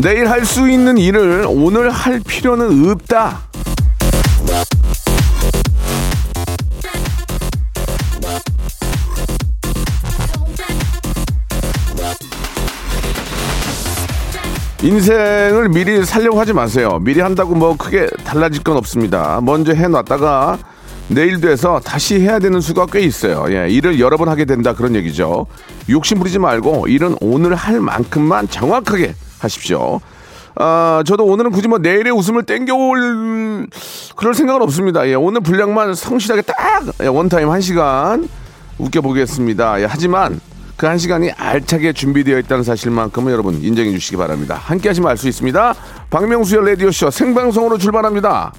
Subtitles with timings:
[0.00, 3.40] 내일 할 수 있는 일을 오늘 할 필요는 없다.
[14.82, 16.98] 인생을 미리 살려고 하지 마세요.
[17.00, 19.40] 미리 한다고 뭐 크게 달라질 건 없습니다.
[19.42, 20.58] 먼저 해놨다가
[21.08, 23.46] 내일 돼서 다시 해야 되는 수가 꽤 있어요.
[23.48, 25.46] 예, 일을 여러 번 하게 된다 그런 얘기죠.
[25.88, 29.14] 욕심 부리지 말고 일은 오늘 할 만큼만 정확하게
[29.44, 30.00] 하십시오.
[30.56, 33.68] 아, 저도 오늘은 굳이 뭐 내일의 웃음을 땡겨올
[34.16, 35.08] 그럴 생각은 없습니다.
[35.08, 36.54] 예, 오늘 분량만 성실하게 딱
[37.02, 38.28] 예, 원타임 한 시간
[38.78, 39.80] 웃겨보겠습니다.
[39.80, 40.40] 예, 하지만
[40.76, 44.56] 그 한 시간이 알차게 준비되어 있다는 사실만큼은 여러분 인정해 주시기 바랍니다.
[44.56, 45.74] 함께 하시면 알 수 있습니다.
[46.10, 48.52] 박명수의 라디오쇼 생방송으로 출발합니다.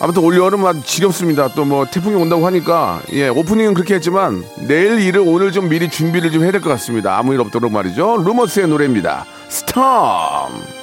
[0.00, 1.48] 아무튼 올 여름 아주 지겹습니다.
[1.48, 6.30] 또 뭐 태풍이 온다고 하니까 예 오프닝은 그렇게 했지만 내일 일을 오늘 좀 미리 준비를
[6.30, 7.18] 좀 해야 될 것 같습니다.
[7.18, 8.22] 아무 일 없도록 말이죠.
[8.24, 9.26] 루머스의 노래입니다.
[9.48, 10.77] 스톰.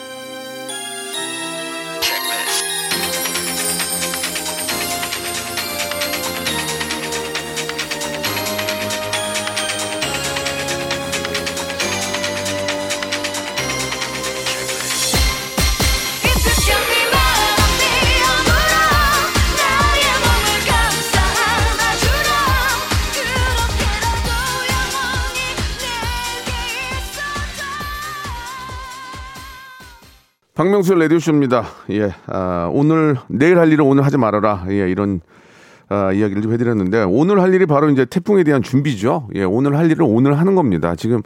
[30.56, 31.66] 박명수의 라디오쇼입니다.
[31.92, 34.66] 예, 아, 오늘 내일 할 일을 오늘 하지 말아라.
[34.70, 35.20] 예, 이런
[35.90, 39.28] 아, 이야기를 좀 해드렸는데 오늘 할 일이 바로 이제 태풍에 대한 준비죠.
[39.36, 40.96] 예, 오늘 할 일을 오늘 하는 겁니다.
[40.96, 41.22] 지금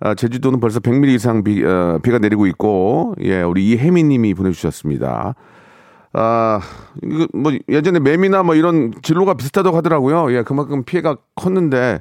[0.00, 5.34] 아, 제주도는 벌써 100mm 이상 비, 어, 비가 내리고 있고, 예, 우리 이혜민님이 보내주셨습니다.
[6.14, 6.60] 아,
[7.02, 10.32] 이거 뭐 예전에 매미나 뭐 이런 진로가 비슷하다고 하더라고요.
[10.34, 12.00] 예, 그만큼 피해가 컸는데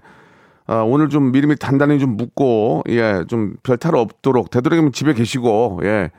[0.68, 5.82] 아, 오늘 좀 미리미리 단단히 좀 묻고, 예, 좀 별 탈 없도록 되도록이면 집에 계시고,
[5.84, 6.12] 예,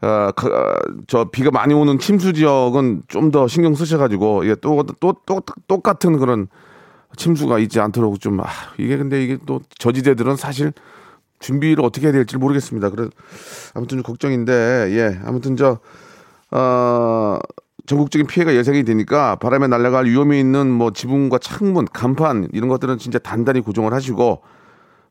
[0.00, 4.84] 아, 그, 아, 저 비가 많이 오는 침수 지역은 좀 더 신경 쓰셔가지고, 예, 또,
[5.00, 6.46] 또, 또, 똑같은 그런
[7.16, 8.46] 침수가 있지 않도록 좀, 아,
[8.78, 10.72] 이게 근데 이게 또 저지대들은 사실
[11.40, 12.90] 준비를 어떻게 해야 될지 모르겠습니다.
[12.90, 13.08] 그래,
[13.74, 14.52] 아무튼 좀 걱정인데,
[14.92, 15.78] 예, 아무튼 저,
[16.52, 17.38] 어,
[17.86, 23.18] 전국적인 피해가 예상이 되니까 바람에 날아갈 위험이 있는 뭐 지붕과 창문, 간판 이런 것들은 진짜
[23.18, 24.42] 단단히 고정을 하시고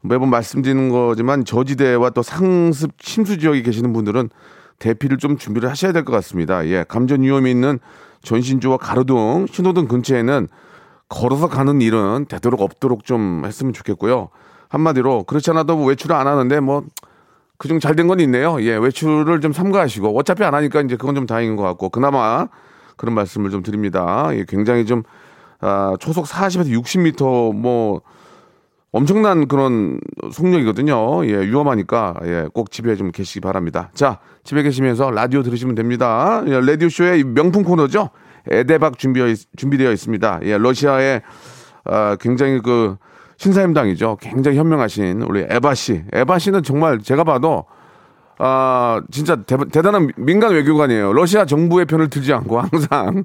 [0.01, 4.29] 매번 말씀드리는 거지만 저지대와 또 상습 침수 지역에 계시는 분들은
[4.79, 6.65] 대피를 좀 준비를 하셔야 될 것 같습니다.
[6.67, 7.79] 예, 감전 위험이 있는
[8.23, 10.47] 전신주와 가로등, 신호등 근처에는
[11.09, 14.29] 걸어서 가는 일은 되도록 없도록 좀 했으면 좋겠고요.
[14.69, 16.83] 한마디로 그렇지 않아도 외출을 안 하는데 뭐
[17.57, 18.61] 그중 잘 된 건 있네요.
[18.61, 22.47] 예, 외출을 좀 삼가하시고 어차피 안 하니까 이제 그건 좀 다행인 것 같고 그나마
[22.97, 24.29] 그런 말씀을 좀 드립니다.
[24.33, 25.03] 예, 굉장히 좀
[25.59, 28.01] 아, 초속 40에서 60m 뭐
[28.97, 29.99] 엄청난 그런
[30.31, 31.25] 속력이거든요.
[31.27, 33.89] 예, 위험하니까 예, 꼭 집에 좀 계시기 바랍니다.
[33.93, 36.43] 자, 집에 계시면서 라디오 들으시면 됩니다.
[36.47, 38.09] 예, 라디오 쇼의 명품 코너죠.
[38.49, 40.39] 에데박 있- 준비되어 있습니다.
[40.43, 41.21] 예, 러시아의
[41.85, 42.97] 아, 굉장히 그
[43.37, 44.17] 신사임당이죠.
[44.19, 46.01] 굉장히 현명하신 우리 에바 씨.
[46.11, 47.65] 에바 씨는 정말 제가 봐도
[48.39, 51.13] 아 진짜 대, 대단한 민간 외교관이에요.
[51.13, 53.23] 러시아 정부의 편을 들지 않고 항상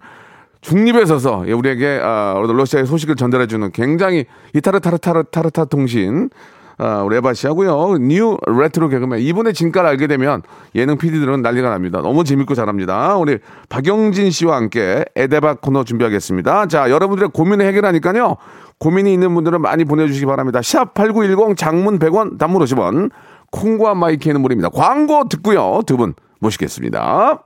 [0.63, 6.31] 중립에 서서 예, 우리에게 아, 러시아의 소식을 전달해주는 굉장히 이타르타르타르타르타스 통신
[6.79, 7.99] 아, 우리 에바 씨하고요.
[7.99, 10.43] new retro 개그맨 이분의 진가를 알게 되면
[10.75, 12.01] 예능 PD들은 난리가 납니다.
[12.01, 13.17] 너무 재밌고 잘합니다.
[13.19, 13.39] 우리
[13.69, 16.67] 박영진 씨와 함께 에데바 코너 준비하겠습니다.
[16.69, 18.37] 자, 여러분들의 고민을 해결하니까요.
[18.79, 20.61] 고민이 있는 분들은 많이 보내주시기 바랍니다.
[20.63, 23.11] 샵 8910 장문 100원 단문 50원
[23.51, 24.71] 콩과 마이케이는 무료입니다.
[24.71, 25.83] 광고 듣고요.
[25.87, 27.45] 두 분 모시겠습니다.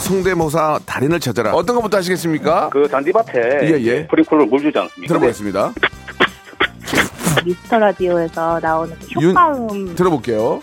[0.00, 1.52] 성대모사 달인을 찾아라.
[1.52, 2.70] 어떤 것부터 하시겠습니까?
[2.70, 4.06] 그 잔디밭에 예, 예.
[4.06, 5.08] 스프링클러로 물 주지 않습니까?
[5.08, 5.72] 들어보겠습니다.
[7.44, 10.60] 미스터 라디오에서 나오는 그 윤- 효과음 들어볼게요.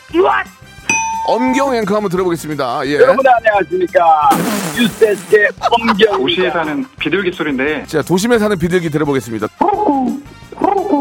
[1.27, 2.86] 엄기영 앵커 한번 들어보겠습니다.
[2.88, 2.94] 예.
[2.95, 4.30] 여러분 안녕하십니까
[4.77, 9.48] 뉴스데스크의 엄기영 도시에 사는 비둘기 소리인데 자, 도심에 사는 비둘기 들어보겠습니다.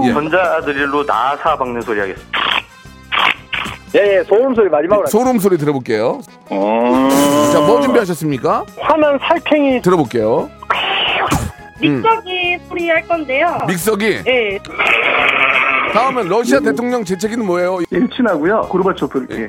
[0.05, 0.13] 예.
[0.13, 2.39] 전자드릴로 나사 박는 소리 하겠습니다.
[3.97, 6.21] 예, 예 소음 소리 마지막으로 소름 소리 들어볼게요.
[6.49, 8.65] 자, 뭐 준비하셨습니까?
[8.79, 10.51] 화난 살쾡이 들어볼게요.
[11.81, 13.59] 믹서기 소리 할 건데요.
[13.67, 14.23] 믹서기.
[14.25, 14.59] 네.
[15.93, 17.79] 다음은 러시아 대통령 재채기는 뭐예요?
[17.91, 18.63] 일친하고요.
[18.63, 19.49] 고르바초프 이렇게.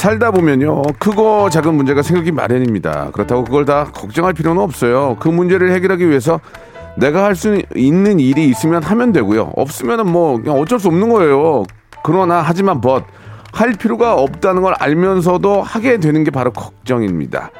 [0.00, 3.10] 살다 보면요 크고 작은 문제가 생기기 마련입니다.
[3.12, 5.18] 그렇다고 그걸 다 걱정할 필요는 없어요.
[5.20, 6.40] 그 문제를 해결하기 위해서
[6.96, 9.52] 내가 할 수 있는 일이 있으면 하면 되고요.
[9.56, 11.64] 없으면은 뭐 그냥 어쩔 수 없는 거예요.
[12.02, 13.04] 그러나 하지만 벗
[13.52, 17.50] 할 필요가 없다는 걸 알면서도 하게 되는 게 바로 걱정입니다.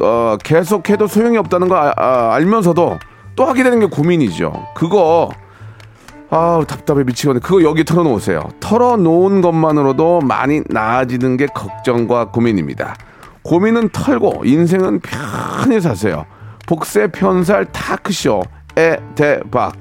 [0.00, 2.98] 어, 계속해도 소용이 없다는 걸 아- 아, 알면서도
[3.36, 4.50] 또 하게 되는 게 고민이죠.
[4.74, 5.28] 그거
[6.30, 7.40] 아우 답답해 미치겠네.
[7.40, 8.42] 그거 여기 털어놓으세요.
[8.60, 12.96] 털어놓은 것만으로도 많이 나아지는 게 걱정과 고민입니다.
[13.42, 16.24] 고민은 털고 인생은 편히 사세요.
[16.66, 18.42] 복세 편살 타크쇼
[18.76, 19.74] 에 대박.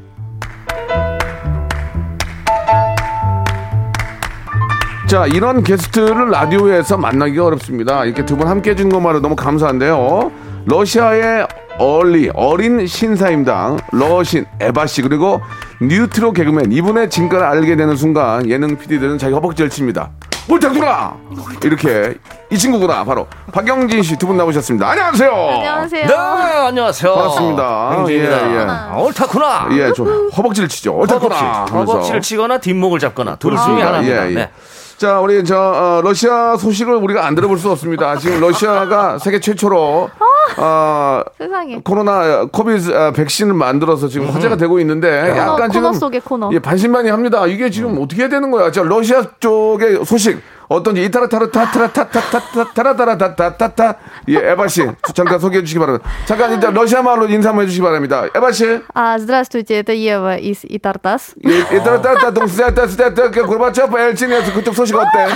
[5.08, 8.06] 자 이런 게스트를 라디오에서 만나기가 어렵습니다.
[8.06, 10.32] 이렇게 두 분 함께 해준 것만으로 너무 감사한데요.
[10.66, 11.48] 러시아의
[11.78, 15.42] 얼리 어린 신사임당 러신 에바 씨 그리고
[15.88, 20.12] 뉴트로 개그맨 이분의 진가를 알게 되는 순간 예능 PD들은 자기 허벅지를 칩니다.
[20.50, 21.16] 옳다구나
[21.64, 22.16] 이렇게
[22.50, 24.90] 이 친구구나 바로 박영진 씨 두 분 나오셨습니다.
[24.90, 25.32] 안녕하세요.
[25.32, 26.06] 안녕하세요.
[26.06, 27.90] 네 안녕하세요 반갑습니다.
[27.94, 28.66] 영진입니다 예, 예.
[28.68, 30.94] 아, 옳다구나 예, 좀 허벅지를 치죠.
[30.96, 31.92] 옳다구나 허벅지 하면서.
[31.94, 33.88] 허벅지를 치거나 뒷목을 잡거나 둘 중에 그렇습니다.
[33.88, 34.36] 하나입니다 예, 예.
[34.36, 34.50] 네.
[34.98, 38.18] 자, 우리 저 어, 러시아 소식을 우리가 안 들어볼 수 없습니다.
[38.18, 40.10] 지금 러시아가 세계 최초로
[40.57, 41.81] 어, 세상에.
[41.85, 46.51] 코로나 코비드 아, 백신을 만들어서 지금 화제가 되고 있는데 약간 코너 지금 속의 코너.
[46.53, 47.47] 예, 반신반의합니다.
[47.47, 48.71] 이게 지금 어떻게 해야 되는 거야?
[48.73, 53.95] 자, 러시아 쪽의 소식 어떤지 이타라타라타타타타타라타라타타타타
[54.29, 56.07] 예, 에바 씨 잠깐 소개해 주시기 바랍니다.
[56.27, 58.25] 잠깐 일단 러시아 말로 인사 한번 해주시기 바랍니다.
[58.35, 58.81] 에바 씨.
[58.95, 61.35] 아, здравствуйте, это Ева из Итартас.
[61.43, 65.29] 이타라타타 동시타타타 고르바초프 엘친에서 그쪽 소식 어때?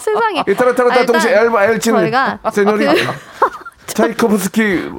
[0.00, 0.42] 세상에.
[0.48, 2.86] 이타라타라타 아, 동시 일단 엘바 엘친 저희가 세뇨리
[3.93, 4.89] 그- 차이코프스키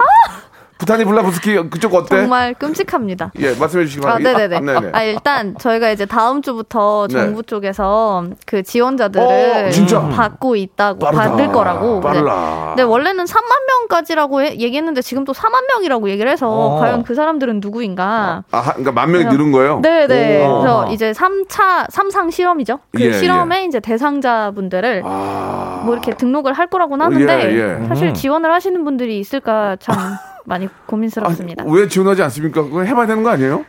[0.78, 2.20] 부타니 블라부스키 그쪽 어때?
[2.20, 3.32] 정말 끔찍합니다.
[3.38, 4.32] 예 말씀해 주시기 아, 바랍니다.
[4.38, 4.60] 네네네.
[4.72, 4.90] 네네.
[4.92, 7.14] 아, 일단 저희가 이제 다음 주부터 네.
[7.14, 10.00] 정부 쪽에서 그 지원자들을 어, 진짜?
[10.08, 11.30] 받고 있다고 빠르다.
[11.30, 12.00] 받을 거라고.
[12.00, 12.74] 빨라.
[12.76, 16.78] 네, 원래는 3만 명까지라고 해- 얘기했는데 지금 또 4만 명이라고 얘기를 해서 어.
[16.78, 18.44] 과연 그 사람들은 누구인가?
[18.50, 19.80] 아, 하- 그러니까 만 명이 늘은 거예요?
[19.80, 20.44] 네네.
[20.46, 20.58] 오.
[20.60, 22.80] 그래서 이제 3차, 3상 실험이죠.
[22.94, 25.82] 그 예, 실험에 이제 대상자분들을 아.
[25.86, 27.86] 뭐 이렇게 등록을 할 거라고는 하는데 예, 예.
[27.88, 29.94] 사실 지원을 하시는 분들이 있을까 참
[30.46, 31.64] 많이 고민스럽습니다.
[31.64, 32.62] 아니, 왜 지원하지 않습니까?
[32.62, 33.64] 그거 해봐야 되는 거 아니에요?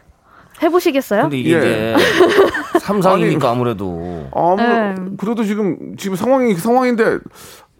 [0.61, 1.23] 해보시겠어요?
[1.23, 1.57] 근데 이게 예.
[1.57, 1.95] 이제
[2.79, 4.95] 삼상이니까 아무래도 아, 뭐, 네.
[5.17, 7.19] 그래도 지금 지금 상황이 그 상황인데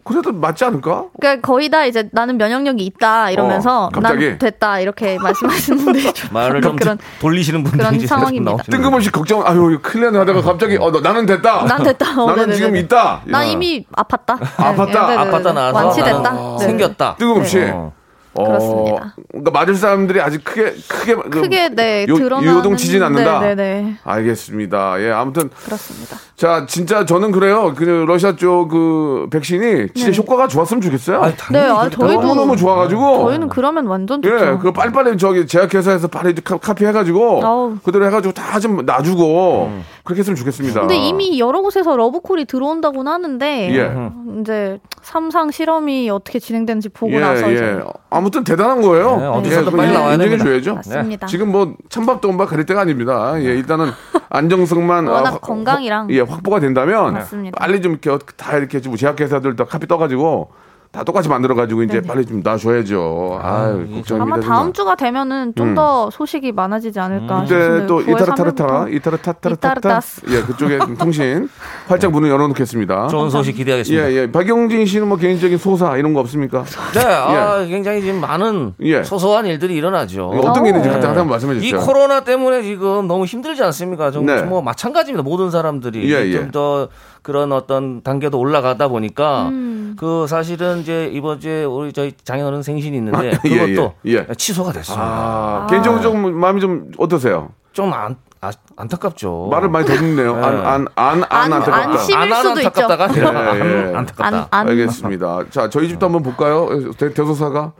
[0.03, 1.05] 그래도 맞지 않을까?
[1.19, 4.29] 그러니까 거의 다 이제 나는 면역력이 있다 이러면서 어, 갑자기?
[4.29, 8.63] 난 됐다 이렇게 말씀하시는 분들이 좀 말을 좀 그런 돌리시는 분들이 상황입니다.
[8.63, 11.65] 뜬금없이 걱정, 아유, 큰일 하다가 갑자기, 어, 너, 나는 됐다.
[11.65, 12.11] 난 됐다.
[12.23, 12.55] 어, 나는 네네네.
[12.55, 13.21] 지금 있다.
[13.25, 13.47] 난 야.
[13.47, 14.39] 이미 아팠다.
[14.39, 15.07] 아팠다.
[15.07, 15.31] 네네네.
[15.31, 16.31] 아팠다 나와서 완치됐다.
[16.31, 16.65] 네.
[16.65, 17.59] 생겼다 뜬금없이.
[17.73, 17.91] 어.
[18.37, 19.15] 어, 그렇습니다.
[19.31, 21.15] 그러니까 맞을 사람들이 아직 크게, 크게.
[21.15, 23.39] 그 크게 네 요- 드러나는 요동치진 않는다.
[23.39, 25.01] 네 네 네 알겠습니다.
[25.01, 26.17] 예, 아무튼 그렇습니다.
[26.35, 27.73] 자 진짜 저는 그래요.
[27.75, 31.21] 그 러시아 쪽 그 백신이 진짜 효과가 좋았으면 좋겠어요.
[31.21, 31.97] 아니, 네, 당연히 아, 그렇다.
[31.97, 33.27] 저희도 너무 너무 좋아가지고.
[33.29, 34.35] 저희는 그러면 완전 좋죠.
[34.35, 37.77] 예, 그거 빨리빨리 저기 제약회사에서 바로 이제 카- 카피 해가지고 아우.
[37.83, 39.71] 그대로 해가지고 다 좀 놔주고
[40.03, 40.79] 그렇게 했으면 좋겠습니다.
[40.81, 44.11] 근데 이미 여러 곳에서 러브콜이 들어온다고는 하는데 예.
[44.41, 47.53] 이제 삼상 실험이 어떻게 진행되는지 보고 예, 나서 예.
[47.55, 47.79] 이제
[48.27, 49.17] 아무튼 대단한 거예요.
[49.17, 50.35] 네, 어디서든 그거 빨리 나와야 됩니다.
[50.35, 50.75] 인정해 줘야죠.
[50.75, 51.27] 맞습니다.
[51.27, 53.33] 지금 뭐 찬밥도 온바 가릴 때가 아닙니다.
[53.37, 53.89] 예, 일단은
[54.29, 57.57] 안정성만 워낙 확- 건강이랑 확- 예, 확보가 된다면 맞습니다.
[57.57, 60.49] 빨리 좀 이렇게 다 이렇게 좀 제약회사들 다 카피 떠가지고
[60.91, 62.07] 다 똑같이 만들어 가지고 이제 네네.
[62.07, 63.39] 빨리 좀 놔줘야죠.
[63.41, 64.13] 아유, 이게 걱정입니다.
[64.15, 64.41] 아마 정말.
[64.41, 65.75] 다음 주가 되면은 좀 음.
[65.75, 67.87] 더 소식이 많아지지 않을까 그때 싶습니다.
[67.87, 68.93] 또 9월 이타르타르타, 3일부터.
[68.95, 70.21] 이타르타타르타, 이타르타스.
[70.29, 71.49] 예, 그쪽에 통신
[71.87, 73.07] 활짝 문을 열어놓겠습니다.
[73.09, 74.11] 좋은 소식 기대하겠습니다.
[74.11, 74.31] 예, 예.
[74.31, 76.63] 박영진 씨는 뭐 개인적인 소사 이런 거 없습니까?
[76.93, 79.03] 네, 아, 굉장히 지금 많은 예.
[79.03, 80.29] 소소한 일들이 일어나죠.
[80.29, 80.93] 어떤 게 있는지 네.
[80.93, 81.79] 잠깐 한번 말씀해 이 주세요.
[81.81, 84.11] 코로나 때문에 지금 너무 힘들지 않습니까?
[84.11, 84.41] 좀, 네.
[84.43, 85.23] 뭐 마찬가지입니다.
[85.23, 86.31] 모든 사람들이 예, 예.
[86.31, 86.87] 좀더
[87.27, 89.97] 그런 어떤 단계도 올라가다 보니까 음.
[89.99, 94.33] 그 사실은 이제 이번 주에 우리 저희 장인어른 생신이 있는데 아, 예, 그것도 예, 예.
[94.37, 95.03] 취소가 됐습니다.
[95.05, 97.49] 아, 개인적으로 좀 마음이 좀 어떠세요?
[97.73, 99.47] 좀 안, 아, 안타깝죠.
[99.51, 100.35] 말을 많이 더 듣네요.
[100.35, 100.43] 네.
[100.43, 101.75] 안, 안, 안, 안 안- 안타깝다.
[101.91, 103.83] 안 심- 안 수도 하는 안타깝다가 아니라 예, 예.
[103.89, 104.37] 안- 안타깝다.
[104.37, 105.39] 안, 안, 알겠습니다.
[105.49, 106.69] 자, 저희 집도 한번 볼까요?
[106.97, 107.73] 대, 대소사가?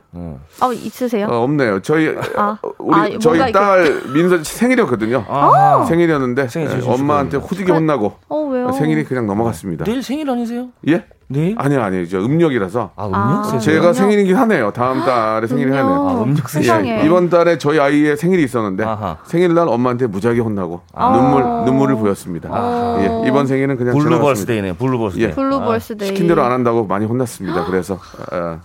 [0.60, 1.26] 아, 있으세요?
[1.30, 1.80] 어, 없네요.
[1.82, 2.58] 저희, 아.
[2.60, 5.24] 어, 우리, 아, 저희 이렇게- 딸 민서 생일이었거든요.
[5.28, 7.36] 아, 생일이었는데 생일 예, 엄마한테 싶었는데.
[7.38, 8.72] 무지하게 혼나고 어, 왜요?
[8.72, 9.84] 생일이 그냥 넘어갔습니다.
[9.84, 10.68] 내일 생일 아니세요?
[10.88, 11.04] 예?
[11.30, 11.54] 내일?
[11.58, 12.08] 아니요, 아니요.
[12.08, 12.92] 저 음력이라서.
[12.96, 13.18] 아, 음력
[13.54, 13.58] 아?
[13.58, 13.92] 제가 음력?
[13.92, 14.70] 생일이긴 하네요.
[14.72, 15.78] 다음 달에 생일이 음력.
[15.84, 16.08] 하네요.
[16.08, 16.62] 아, 음력 세시네.
[16.62, 17.00] 세상에.
[17.02, 19.18] 예, 이번 달에 저희 아이의 생일이 있었는데 아하.
[19.26, 21.12] 생일날 엄마한테 무지하게 혼나고 아.
[21.12, 22.48] 눈물 눈물을 보였습니다.
[22.50, 22.96] 아.
[23.00, 24.22] 예, 이번 생일은 그냥 blue 지나갔습니다.
[24.24, 24.74] birthday네요.
[24.74, 25.24] Blue birthday.
[25.26, 25.30] 예.
[25.32, 26.08] Blue 아, birthday.
[26.08, 27.66] 시킨 대로 안 한다고 많이 혼났습니다.
[27.66, 27.98] 그래서
[28.32, 28.60] 어,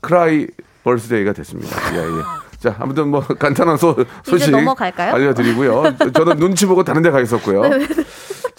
[0.00, 0.48] 크라이
[0.82, 1.76] 벌스데이가 됐습니다.
[1.94, 2.10] 예, 예.
[2.58, 5.14] 자, 아무튼 뭐 간단한 소, 소식 넘어갈까요?
[5.14, 5.84] 알려드리고요.
[6.12, 7.62] 저는 눈치 보고 다른 데 가 있었고요.
[7.62, 7.78] 네,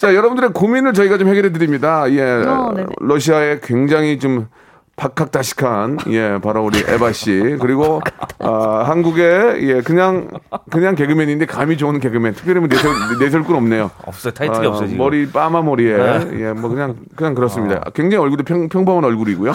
[0.02, 2.10] 자, 여러분들의 고민을 저희가 좀 해결해 드립니다.
[2.10, 2.74] 예, 어.
[2.98, 4.48] 러시아에 굉장히 좀
[4.96, 8.00] 박학다식한 예 바로 우리 에바 씨 그리고
[8.40, 10.26] 아, 한국의 예 그냥
[10.72, 13.92] 그냥 개그맨인데 감이 좋은 개그맨 특별히 뭐 내세울 내세울 건 없네요.
[14.04, 14.32] 없어요.
[14.34, 14.98] 타이틀이 아, 없어요, 지금.
[14.98, 16.40] 머리 빠마 머리에 네.
[16.46, 17.80] 예뭐 그냥 그냥 그렇습니다.
[17.94, 19.52] 굉장히 얼굴이 평, 평범한 얼굴이고요.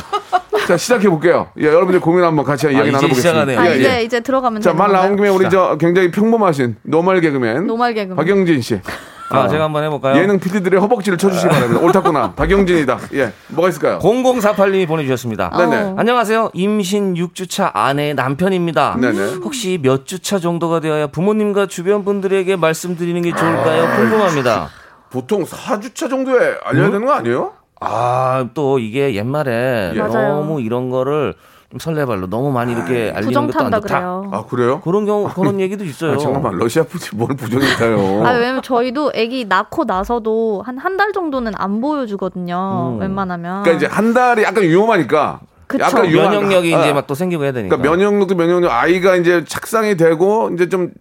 [0.66, 1.50] 자 시작해 볼게요.
[1.60, 3.20] 예 여러분들 고민 한번 같이 이야기 아, 이제 나눠보겠습니다.
[3.30, 3.60] 시작하네요.
[3.60, 4.04] 아, 예, 이제, 예.
[4.04, 5.18] 이제 들어가면 자 되는 말 나온?
[5.18, 8.16] 김에 우리 저 굉장히 평범하신 normal 개그맨 normal 개그맨.
[8.16, 8.80] 박영진 씨
[9.30, 10.22] 아, 제가 한번 해볼까요?
[10.22, 11.82] 예능 PD들의 허벅지를 쳐주시기 바랍니다.
[11.82, 12.98] 옳다구나 박영진이다.
[13.14, 14.00] 예 뭐가 있을까요?
[14.00, 15.50] 0048님이 보내주셨습니다.
[15.58, 15.76] 네네.
[15.76, 15.96] 어.
[15.98, 16.52] 안녕하세요.
[16.54, 18.98] 임신 6주차 아내 남편입니다.
[19.00, 19.34] 네네.
[19.44, 23.96] 혹시 몇 주차 정도가 되어야 부모님과 주변 분들에게 말씀드리는 게 좋을까요?
[23.98, 24.70] 궁금합니다.
[25.10, 27.54] 보통 4주차 정도에 알려야 되는 거 아니에요?
[27.80, 30.00] 아, 또 이게 옛말에 예.
[30.00, 30.36] 맞아요.
[30.38, 31.36] 너무 이런 거를
[31.70, 33.96] 좀 설레발로 너무 많이 이렇게 알리는 것도 안 부정탄다 좋다.
[34.00, 34.30] 그래요.
[34.32, 34.82] 아 그래요?
[34.82, 36.14] 그런 경우 그런 얘기도 있어요.
[36.14, 38.24] 아, 잠깐만 러시아 푸지 뭘 부정했다요?
[38.26, 42.94] 아, 왜냐면 저희도 아기 낳고 나서도 한 한 달 정도는 안 보여주거든요.
[42.96, 43.02] 음.
[43.02, 43.64] 웬만하면.
[43.64, 45.42] 그러니까 이제 한 달이 약간 위험하니까.
[45.68, 45.84] 그쵸.
[45.84, 47.76] 약간 위험한- 면역력이 아, 이제 막 또 생기고 해야 되니까.
[47.76, 50.92] 그러니까 면역력도 면역력 아이가 이제 착상이 되고 이제 좀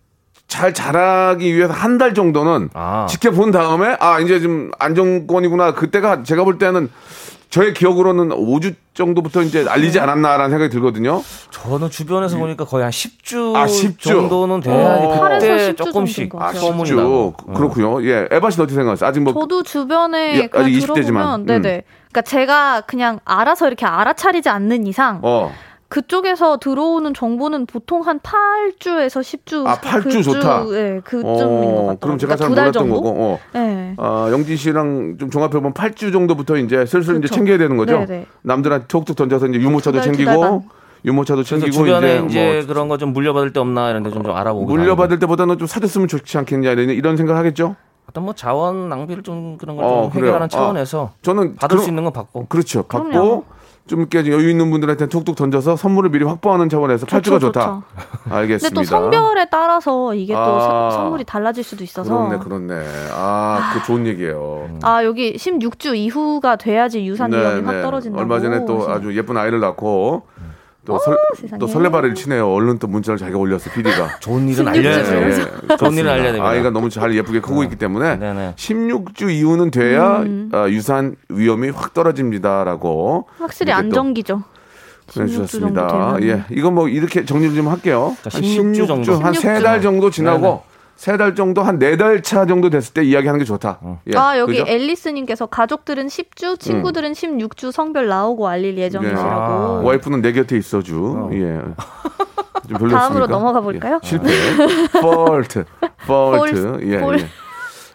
[0.49, 3.07] 잘 자라기 위해서 한 달 정도는 아.
[3.11, 6.89] 지켜본 다음에 아 이제 좀 안정권이구나 그때가 제가 볼 때는
[7.49, 9.71] 저의 기억으로는 5주 정도부터 이제 네.
[9.71, 11.23] 알리지 않았나라는 생각이 들거든요.
[11.51, 14.01] 저는 주변에서 보니까 거의 한 10주, 아, 10주.
[14.01, 15.09] 정도는 돼야지 어.
[15.39, 16.61] 그때 8에서 10주 조금씩 아, 같아요.
[16.61, 16.97] 소문이 10주.
[16.97, 17.33] 나고.
[17.55, 18.05] 그렇군요.
[18.05, 18.29] 예.
[18.31, 19.09] 에바 씨는 어떻게 생각하세요?
[19.09, 21.05] 아직 뭐 저도 주변에 예, 그냥 아직 20대 지만.
[21.05, 21.47] 들어보면 음.
[21.47, 21.83] 네네.
[22.11, 25.53] 그러니까 제가 그냥 알아서 이렇게 알아차리지 않는 이상 어.
[25.89, 29.67] 그쪽에서 들어오는 정보는 보통 한 8주에서 10주.
[29.67, 30.65] 아, 8주 좋다.
[30.65, 31.99] 네, 그쯤인 것 어, 같아요.
[32.01, 33.03] 그럼 제가 잘 두달 몰랐던 정도?
[33.03, 33.21] 거고.
[33.23, 33.39] 어.
[33.53, 33.95] 네.
[33.99, 37.35] 아, 영진 씨랑 좀 종합해 보면 8주 정도부터 이제 슬슬 이제 그렇죠.
[37.35, 37.99] 챙겨야 되는 거죠.
[38.05, 38.27] 네네.
[38.43, 40.65] 남들한테 톡톡 던져서 이제 유모차도 두 달, 두 챙기고.
[41.05, 44.65] 유모차도 챙기고 주변에 이제, 이제, 뭐 그런 거 좀 물려받을 데 없나 이런 데좀 알아보고
[44.67, 47.77] 물려받을 때보다는 좀 사줬으면 좋지 않겠냐 이런, 생각을 하겠죠.
[48.11, 50.27] 어떤 뭐 자원 낭비를 좀 그런 걸좀 어, 그래요.
[50.27, 52.83] 해결하는 아, 차원에서 저는 받을 그런- 수 있는 건 받고 그렇죠.
[52.85, 53.45] 받고 그럼요.
[53.87, 57.83] 좀 이렇게 여유 있는 분들한테 톡톡 던져서 선물을 미리 확보하는 차원에서 8주가 좋죠, 좋다.
[58.25, 58.81] 근데 알겠습니다.
[58.81, 60.91] 또 성별에 따라서 이게 또 아.
[60.91, 62.29] 서- 선물이 달라질 수도 있어서.
[62.29, 62.85] 그렇네, 그렇네.
[63.13, 64.69] 아, 그 좋은 얘기예요.
[64.83, 68.21] 아 여기 16주 이후가 돼야지 유산 위험이 확 떨어진다고.
[68.21, 68.91] 얼마 전에 또.
[68.91, 70.27] 아주 예쁜 아이를 낳고
[70.87, 71.59] 또, 설, 세상에.
[71.59, 72.49] 또 설레발을 치네요.
[72.51, 74.19] 얼른 또 문자를 자기가 올렸어, PD가.
[74.21, 75.47] 좋은 일은 16주 알려야 주 돼요.
[75.71, 76.49] 예, 좋은 일은 알려야 됩니다.
[76.49, 78.55] 아이가 너무 잘 예쁘게 크고 있기 때문에 네네.
[78.57, 80.51] 16주 이후는 돼야 음.
[80.55, 84.43] 어, 유산 위험이 확 떨어집니다라고 확실히 안정기죠.
[85.09, 85.89] 16주 정도 보내주셨습니다.
[86.19, 86.23] 되면.
[86.25, 88.17] 예, 이건 뭐 이렇게 정리 좀 할게요.
[88.23, 89.15] 자, 한 16주 정도.
[89.19, 90.61] 한 세 달 정도 지나고 네네.
[90.97, 93.79] 세 달 정도 한 네 달 차 정도 됐을 때 이야기하는 게 좋다.
[94.13, 94.71] 예, 아 여기 그죠?
[94.71, 99.29] 앨리스님께서 가족들은 10주, 친구들은 16주 성별 나오고 알릴 예정이시라고.
[99.31, 101.29] 아, 와이프는 내 곁에 있어주.
[101.33, 101.61] 예.
[102.69, 102.99] 좀 별로였습니까?
[102.99, 104.01] 다음으로 넘어가 볼까요?
[104.03, 104.27] 예, 실패.
[105.01, 105.65] 폴트.
[106.07, 106.63] 폴트.
[106.79, 107.21] 폴- 예, 폴.
[107.21, 107.27] 예.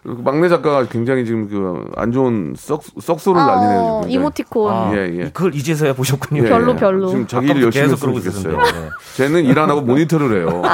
[0.03, 3.79] 그리고 막내 작가가 굉장히 지금 그 안 좋은 썩 썩소를 아, 날리네요.
[3.79, 4.13] 어, 굉장히.
[4.15, 4.73] 이모티콘.
[4.73, 5.23] 아, 예, 예.
[5.31, 6.43] 그걸 이제서야 보셨군요.
[6.45, 6.75] 예, 별로, 예.
[6.75, 7.07] 별로.
[7.09, 8.57] 지금 자기 일 아까부터 열심히 했으면 그러고 좋겠어요.
[8.57, 8.89] 네.
[9.17, 10.61] 쟤는 일 안 하고 모니터를 해요.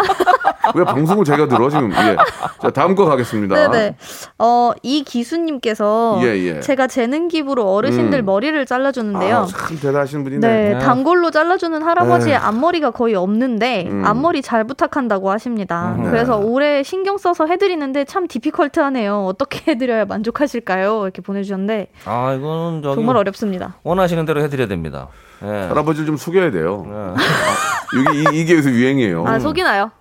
[0.76, 1.92] 왜 방송을 제가 들어 지금?
[1.92, 2.16] 예.
[2.62, 3.56] 자 다음 거 가겠습니다.
[3.70, 3.96] 네네.
[4.40, 6.60] 어, 이 기수님께서 예, 예.
[6.60, 8.26] 제가 재능 기부로 어르신들 음.
[8.26, 9.38] 머리를 잘라주는데요.
[9.38, 10.48] 아, 참 대단하신 분이네.
[10.48, 10.80] 네, 네.
[10.80, 12.42] 단골로 잘라주는 할아버지의 에휴.
[12.44, 14.04] 앞머리가 거의 없는데 음.
[14.06, 15.96] 앞머리 잘 부탁한다고 하십니다.
[15.98, 16.10] 네.
[16.10, 19.26] 그래서 올해 신경 써서 해드리는데 참 디피컬트하네요.
[19.26, 21.04] 어떻게 해드려야 만족하실까요?
[21.04, 23.76] 이렇게 보내주셨는데 아, 이거는 정말 어렵습니다.
[23.84, 25.08] 원하시는 대로 해드려야 됩니다.
[25.44, 25.48] 예.
[25.48, 26.86] 할아버지를 좀 속여야 돼요.
[26.90, 28.00] 예.
[28.00, 29.26] 이게 이- 이게 요새 유행이에요.
[29.28, 29.92] 아 속이나요?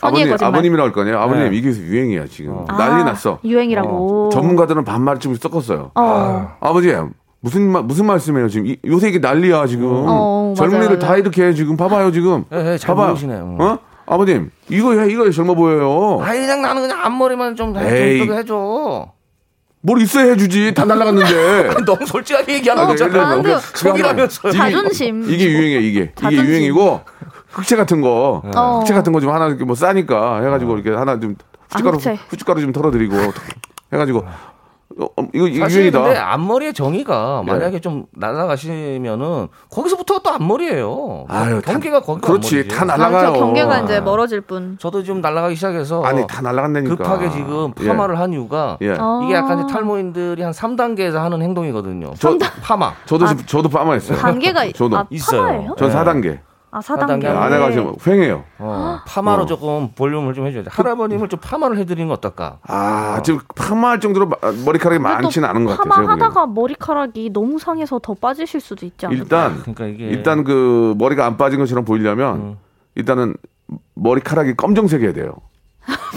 [0.00, 0.54] 아버님, 거짓말.
[0.54, 1.18] 아버님이라고 할 거 아니에요.
[1.18, 1.56] 아버님 네.
[1.56, 2.64] 이게 유행이야 지금.
[2.68, 3.38] 아, 난리 났어.
[3.44, 4.30] 유행이라고.
[4.32, 5.90] 전문가들은 반말쯤 섞었어요.
[5.94, 6.56] 어.
[6.60, 6.94] 아 버지
[7.40, 11.16] 무슨 말 무슨 말씀이에요 지금 이- 요새 이게 난리야 지금 어, 젊은이들 맞아요, 다.
[11.16, 13.56] 이렇게 해 지금 봐봐요 지금 예, 예, 잘 봐봐요 모르시네요.
[13.60, 17.84] 어 아버님 이거 해 이거 젊어 보여요 아니 그냥 나는 그냥 앞머리만 좀 에이.
[18.20, 19.12] 해, 좀 해줘.
[19.82, 23.28] 뭘 있어야 해주지 다 날라갔는데 너무 솔직하게 얘기하는 아, 거잖아.
[23.30, 24.48] 아, 근데 속이라면서.
[24.48, 25.22] 이게- 자존심.
[25.30, 26.44] 이게 유행이야 이게 이게 자존심.
[26.46, 27.00] 유행이고
[27.56, 28.78] 흑채 같은 거 어.
[28.80, 31.36] 흑채 같은 거 좀 하나 이렇게 뭐 싸니까 해가지고 이렇게 하나 좀
[31.70, 32.18] 후춧가루 아, 흑채.
[32.28, 33.16] 후춧가루 좀 털어드리고
[33.92, 34.24] 해가지고
[34.98, 37.52] 어, 어, 이거 이거 사실 유행이다 근데 앞머리의 정의가 예.
[37.52, 41.26] 만약에 좀 날아가시면은 거기서부터 또 앞머리예요.
[41.28, 43.80] 아유, 다- 경계가 거기 그렇지 다 아, 날라가요 저 경계가 아.
[43.80, 44.76] 이제 멀어질 뿐.
[44.80, 48.86] 저도 지금 날아가기 시작해서 아니 다 날라간다니까 급하게 지금 파마를 한 이유가 예.
[48.86, 48.96] 예.
[48.98, 49.20] 어.
[49.24, 52.14] 이게 약간 탈모인들이 한 3단계에서 하는 행동이거든요.
[52.18, 52.92] 저- 파마.
[53.04, 55.42] 저도 지금 저도 파마했어요 단계가 저도 아, 있어요.
[55.42, 55.74] 파마예요?
[55.76, 55.94] 전 예.
[55.94, 56.38] 4단계
[56.70, 57.26] 아, 사단계.
[57.28, 57.36] 4단계.
[57.36, 59.46] 아내가 지금 횡해요 어, 파마로 어.
[59.46, 60.68] 조금 볼륨을 좀 해줘야 돼.
[60.72, 62.58] 할아버님을 좀 파마를 해드리는 건 어떨까?
[62.64, 65.84] 아, 지금 파마할 정도로 마- 머리카락이 많지는 않은 것 같아요.
[65.84, 66.18] 제가 보기에는.
[66.18, 69.22] 파마하다가 머리카락이 너무 상해서 더 빠지실 수도 있지 않을까?
[69.22, 72.56] 일단 그러니까 이게 일단 그 머리가 안 빠진 것처럼 보이려면 음.
[72.94, 73.34] 일단은
[73.94, 75.34] 머리카락이 검정색이어야 돼요.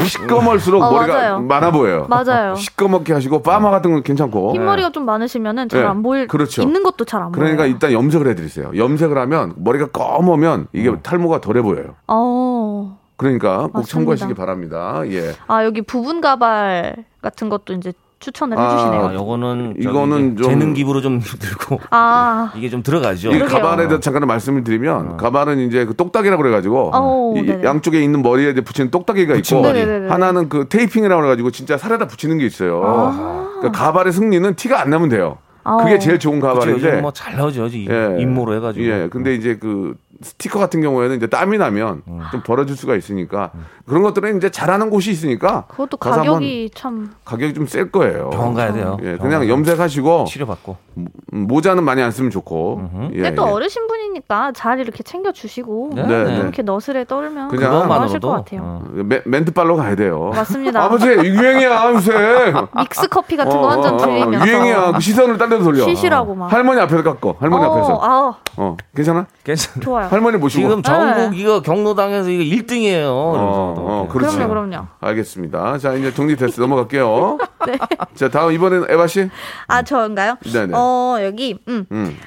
[0.06, 1.40] 시꺼멀수록 어, 머리가 맞아요.
[1.42, 2.08] 많아 보여요.
[2.10, 2.56] 맞아요.
[2.56, 4.54] 시꺼멓게 하시고 파마 같은 건 괜찮고.
[4.54, 6.62] 흰 머리가 좀 많으시면은 잘 네, 안 보일 그렇죠.
[6.62, 7.72] 있는 것도 잘안 그러니까 보여요.
[7.74, 8.72] 일단 염색을 해드리세요.
[8.76, 11.00] 염색을 하면 머리가 검으면 이게 음.
[11.02, 11.96] 탈모가 덜해 보여요.
[12.08, 12.98] 어.
[13.18, 13.88] 그러니까 꼭 맞습니다.
[13.92, 15.02] 참고하시기 바랍니다.
[15.08, 15.34] 예.
[15.48, 19.20] 아, 여기 부분 가발 같은 것도 이제 추천을 아, 아, 해주시네요.
[19.20, 23.32] 요거는 저기 이거는 좀- 재능 기부로 좀 들고 아, 이게 좀 들어가죠.
[23.32, 23.40] 이.
[23.40, 27.64] 가발에 대해서 잠깐 말씀을 드리면 가발은 이제 그 똑딱이라고 그래가지고 어우, 이 네네.
[27.64, 29.62] 양쪽에 있는 머리에 이제 붙이는 똑딱이가 있고.
[29.62, 30.10] 네네네네.
[30.10, 32.82] 하나는 그 테이핑이라고 그래가지고 진짜 살에다 붙이는 게 있어요.
[32.84, 33.48] 아.
[33.60, 35.38] 그러니까 가발의 승리는 티가 안 나면 돼요.
[35.64, 35.78] 어.
[35.78, 36.40] 그게 제일 좋은.
[36.40, 37.02] 가발인데.
[37.02, 37.68] 뭐잘 나오죠.
[37.68, 38.18] 이- 예.
[38.20, 38.86] 임무로 해가지고.
[38.86, 39.08] 예.
[39.12, 42.22] 근데 이제 그 스티커 같은 경우에는 이제 땀이 나면 음.
[42.32, 43.52] 좀 벌어질 수가 있으니까
[43.86, 48.30] 그런 것들은 이제 잘하는 곳이 있으니까 그것도 가격이 참 가격이 좀 셀 거예요.
[48.32, 48.98] 병원 가야 돼요.
[49.04, 50.76] 예, 그냥 염색하시고 치료받고.
[50.98, 52.90] 음, 모자는 많이 안 쓰면 좋고.
[53.14, 53.52] 예, 근데 또 예.
[53.52, 56.24] 어르신 분이니까 잘 이렇게 챙겨 주시고 네, 네, 네.
[56.32, 56.38] 네.
[56.40, 58.62] 이렇게 너스레 떨면 그냥 그것만으로도 것 같아요.
[58.64, 58.84] 어.
[58.92, 60.32] 멘- 멘트발로 가야 돼요.
[60.34, 60.84] 맞습니다.
[60.84, 62.12] 아버지 유행이야 요새.
[62.76, 64.92] 믹스 커피 같은 어, 거한잔 어, 어, 유행이야.
[64.98, 65.84] 그 시선을 딴 데로 돌려.
[65.86, 66.52] 쉬시라고 막.
[66.52, 67.38] 할머니 앞에서 깎고.
[67.40, 68.00] 할머니 어, 앞에서.
[68.02, 69.28] 아, 어 괜찮아?
[69.44, 69.82] 괜찮.
[69.82, 70.09] 좋아요.
[70.10, 70.62] 할머니 모시고.
[70.68, 71.38] 지금 전국 네.
[71.38, 73.06] 이거 경로당에서 이거 1등이에요.
[73.06, 74.36] 어, 어, 그렇지.
[74.36, 74.88] 그럼요, 그럼요.
[75.00, 75.78] 알겠습니다.
[75.78, 76.62] 자 이제 정리됐어.
[76.62, 77.38] 넘어갈게요.
[77.68, 77.78] 네.
[78.16, 79.30] 자 다음 이번엔 에바 씨.
[79.68, 80.36] 아, 저인가요?
[80.52, 80.74] 네네.
[80.76, 82.18] 어, 여기 음, 음.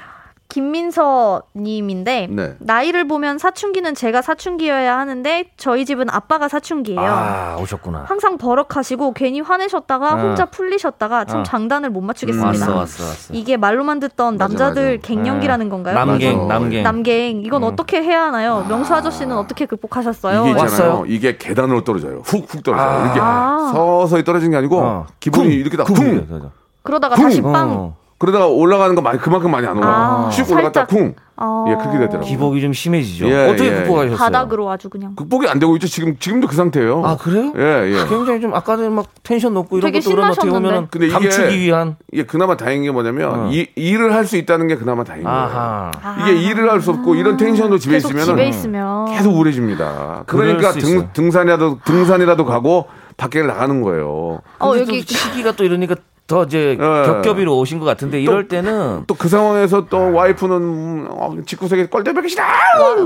[0.53, 2.57] 김민서 님인데 네.
[2.59, 7.01] 나이를 보면 사춘기는 제가 사춘기여야 하는데 저희 집은 아빠가 사춘기예요.
[7.01, 8.05] 아 오셨구나.
[8.07, 10.17] 항상 버럭하시고 괜히 화내셨다가 어.
[10.19, 11.43] 혼자 풀리셨다가 참 어.
[11.43, 12.67] 장단을 못 맞추겠습니다.
[12.67, 13.33] 왔어 왔어 왔어.
[13.33, 15.09] 이게 말로만 듣던 맞아, 남자들 맞아.
[15.09, 15.95] 갱년기라는 건가요?
[15.95, 16.47] 남갱.
[16.47, 16.83] 남갱.
[16.83, 17.69] 남갱 이건 음.
[17.69, 18.67] 어떻게 해야 하나요?
[18.69, 20.43] 명수 아저씨는 어떻게 극복하셨어요?
[20.43, 20.91] 이게 있잖아요.
[20.91, 21.05] 왔어요?
[21.07, 22.21] 이게 계단으로 떨어져요.
[22.27, 22.89] 훅훅 떨어져요.
[22.91, 23.05] 아.
[23.05, 23.71] 이렇게 아.
[23.73, 25.07] 서서히 떨어지는 게 아니고 어.
[25.19, 25.53] 기분이 쿵!
[25.55, 25.95] 이렇게 다 쿵!
[25.95, 26.51] 쿵.
[26.83, 27.25] 그러다가 쿵!
[27.25, 27.95] 다시 빵.
[28.23, 28.25] 어.
[28.25, 29.89] 그러다가 올라가는 거 많이 그만큼 많이 안 올라.
[29.89, 30.89] 아, 슉 올라갔다 살짝.
[30.89, 31.15] 쿵.
[31.37, 31.65] 어.
[31.69, 32.21] 예, 그렇게 되더라고요.
[32.21, 33.27] 기복이 좀 심해지죠.
[33.29, 34.17] 예, 어떻게 예, 극복하셨어요?
[34.17, 35.17] 바닥으로 아주 그냥.
[35.17, 35.89] 극복이 안 되고 있죠.
[35.89, 37.03] 지금 지금도 그 상태예요.
[37.05, 37.53] 아 그래요?
[37.57, 38.07] 예, 예.
[38.09, 40.75] 굉장히 좀 아까도 막 텐션 높고 이런 되게 것도 그러면 어떻게 신나셨는데.
[40.77, 43.51] 보면 근데 이게- 감추기 위한 이게 그나마 다행인 게 뭐냐면 어.
[43.51, 45.39] 이, 일을 할 수 있다는 게 그나마 다행인 거예요.
[45.41, 45.91] 아하.
[46.23, 50.25] 이게 일을 할 수 없고 이런 텐션으로 집에 계속 있으면 집에 있으면 계속 우울해집니다.
[50.27, 51.09] 그럴 그러니까 수 등, 있어요.
[51.13, 54.41] 등 산이라도 등산이라도 가고 밖에 나가는 거예요.
[54.61, 55.97] 어 근데 여기 또 시기가 또 이러니까
[56.33, 56.77] 더 이제 예.
[56.79, 62.31] 겹겹이로 오신 것 같은데 이럴 때는 또 그 상황에서 또 와이프는 음, 어, 집구석에 꼴대배기
[62.31, 62.43] 싫어.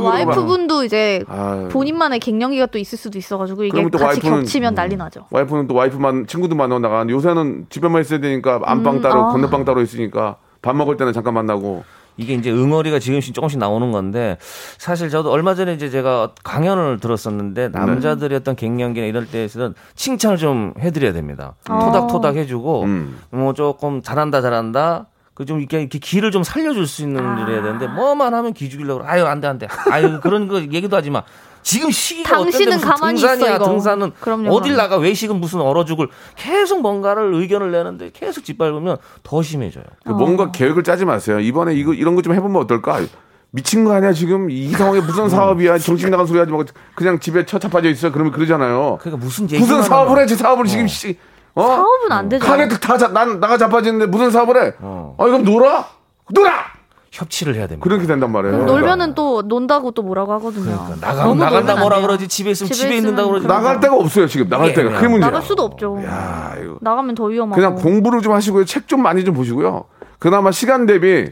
[0.00, 1.68] 와이프분도 이제 아유.
[1.72, 5.26] 본인만의 갱년기가 또 있을 수도 있어가지고 이게 그러면 또 같이 와이프는- 겹치면 난리 나죠.
[5.30, 9.32] 와이프는 또 와이프만 친구들 만나고 나가는데 요새는 집에만 있어야 되니까 안방 음, 따로 아.
[9.32, 11.82] 건너방 따로 있으니까 밥 먹을 때는 잠깐 만나고
[12.16, 14.38] 이게 이제 응어리가 지금씩 조금씩 나오는 건데
[14.78, 20.72] 사실 저도 얼마 전에 이제 제가 강연을 들었었는데 남자들의 어떤 갱년기나 이럴 때에서는 칭찬을 좀
[20.78, 21.54] 해드려야 됩니다.
[21.68, 21.78] 어.
[21.78, 23.18] 토닥토닥 해주고 음.
[23.30, 25.06] 뭐 조금 잘한다 잘한다.
[25.34, 27.38] 그좀 이렇게, 이렇게 기를 좀 살려줄 수 있는 아.
[27.42, 29.10] 일을 해야 되는데 뭐만 하면 기 죽이려고 그래.
[29.12, 29.68] 아유 안 돼 안돼.
[29.90, 31.22] 아유 그런 거 얘기도 하지 마.
[31.66, 33.64] 지금 시기가 당신은 가만히 등산이야 있어, 이거.
[33.64, 34.76] 등산은 그럼요, 어딜 그럼요.
[34.76, 39.82] 나가 외식은 무슨 얼어 죽을 계속 뭔가를 의견을 내는데 계속 짓밟으면 더 심해져요.
[40.04, 41.40] 그 뭔가 계획을 짜지 마세요.
[41.40, 43.00] 이번에 이거 이런 거 좀 해보면 어떨까?
[43.50, 47.44] 미친 거 아니야 지금 이 상황에 무슨 사업이야 정신 나간 소리 하지 말고 그냥 집에
[47.44, 48.98] 처차 빠져 있어 그러면 그러잖아요.
[49.00, 50.26] 그러니까 무슨 얘기 무슨 사업을 해?
[50.26, 51.18] 지 사업을 지금 씨.
[51.56, 51.62] 어?
[51.66, 52.46] 사업은 안 되죠.
[52.46, 54.72] 가게 다난 나가 자빠지는데 무슨 사업을 해?
[54.80, 55.16] 어.
[55.18, 55.84] 아 그럼 놀아?
[56.30, 56.75] 놀아!
[57.16, 57.82] 협치를 해야 됩니다.
[57.82, 58.52] 그렇게 된단 말이에요.
[58.58, 60.64] 그럼 놀면은 또 논다고 또 뭐라고 하거든요.
[60.64, 62.00] 그러니까 나가 너무 나간다 뭐라.
[62.02, 65.08] 그러지 집에 있으면 집에 집에, 있는다 그러지 나갈 데가 없어요 지금 나갈 이게 데가 그게
[65.08, 65.30] 문제야.
[65.30, 65.98] 나갈 수도 없죠.
[66.04, 66.76] 야, 이거.
[66.80, 67.54] 나가면 더 위험하고.
[67.56, 68.64] 그냥 공부를 좀 하시고요.
[68.66, 69.84] 책 좀 많이 좀 보시고요.
[70.18, 71.30] 그나마 시간 대비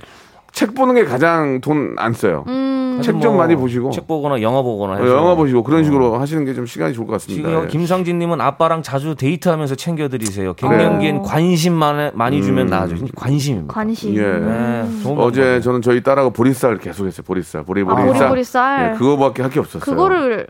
[0.53, 2.45] 책 보는 게 가장 돈 안 써요.
[2.49, 5.17] 음, 책좀 많이 보시고 책 보거나 영화 보거나 어, 해서.
[5.17, 7.49] 영화 보시고 그런 식으로 하시는 게 좀 시간이 좋을 것 같습니다.
[7.49, 7.69] 지금 예.
[7.69, 10.55] 김상진님은 아빠랑 자주 데이트하면서 챙겨드리세요.
[10.55, 13.01] 갱년기엔 관심 많- 많이 주면 나아져요.
[13.17, 13.75] 관심입니다.
[13.75, 14.15] 관심.
[14.17, 14.23] 예.
[14.23, 15.61] 네, 좋은 어제.
[15.61, 17.25] 저는 저희 딸하고 보리쌀 계속했어요.
[17.27, 18.13] 보리쌀, 보리 아, 보리쌀.
[18.13, 18.93] 보리 보리쌀.
[18.95, 19.81] 예, 그거밖에 할 게 없었어요.
[19.81, 20.47] 그거를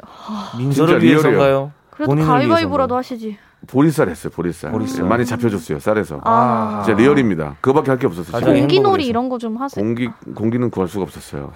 [0.59, 1.73] 민서를 위해서인가요?
[1.91, 2.97] 그래도 가위바위보라도?
[2.97, 3.37] 하시지.
[3.67, 4.31] 보리쌀 했어요.
[4.35, 4.73] 보리쌀.
[4.73, 5.05] 보리쌀.
[5.05, 5.79] 예, 많이 잡혀줬어요.
[5.81, 6.21] 쌀에서.
[6.25, 7.57] 아, 진짜 리얼입니다.
[7.63, 8.45] 그거밖에 할 게 없었어요.
[8.45, 9.07] 공기놀이.
[9.07, 9.83] 이런 거 좀 하세요.
[9.83, 11.53] 공기 공기는 구할 수가 없었어요.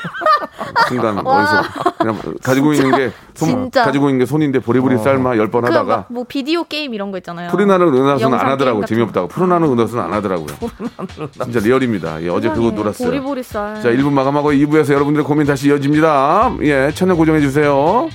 [0.88, 1.62] 순간 어디서
[1.98, 3.84] 그냥 가지고 있는 게 손, 진짜.
[3.84, 7.50] 가지고 있는 게 손인데 보리보리 쌀만 열번 하다가 그뭐 비디오 게임 이런 거 있잖아요.
[7.50, 10.46] 푸른 하늘 은하수는 영상 안 하더라고 게임 같은 재미없다고 푸른 하늘 은하수는 안 하더라고요.
[11.44, 12.22] 진짜 리얼입니다.
[12.22, 13.08] 예, 어제 그거 세상에, 놀았어요.
[13.08, 13.82] 보리보리쌀.
[13.82, 16.52] 자 1부 마감하고 2부에서 여러분들의 고민 다시 이어집니다.
[16.62, 18.08] 예 채널 고정해 주세요.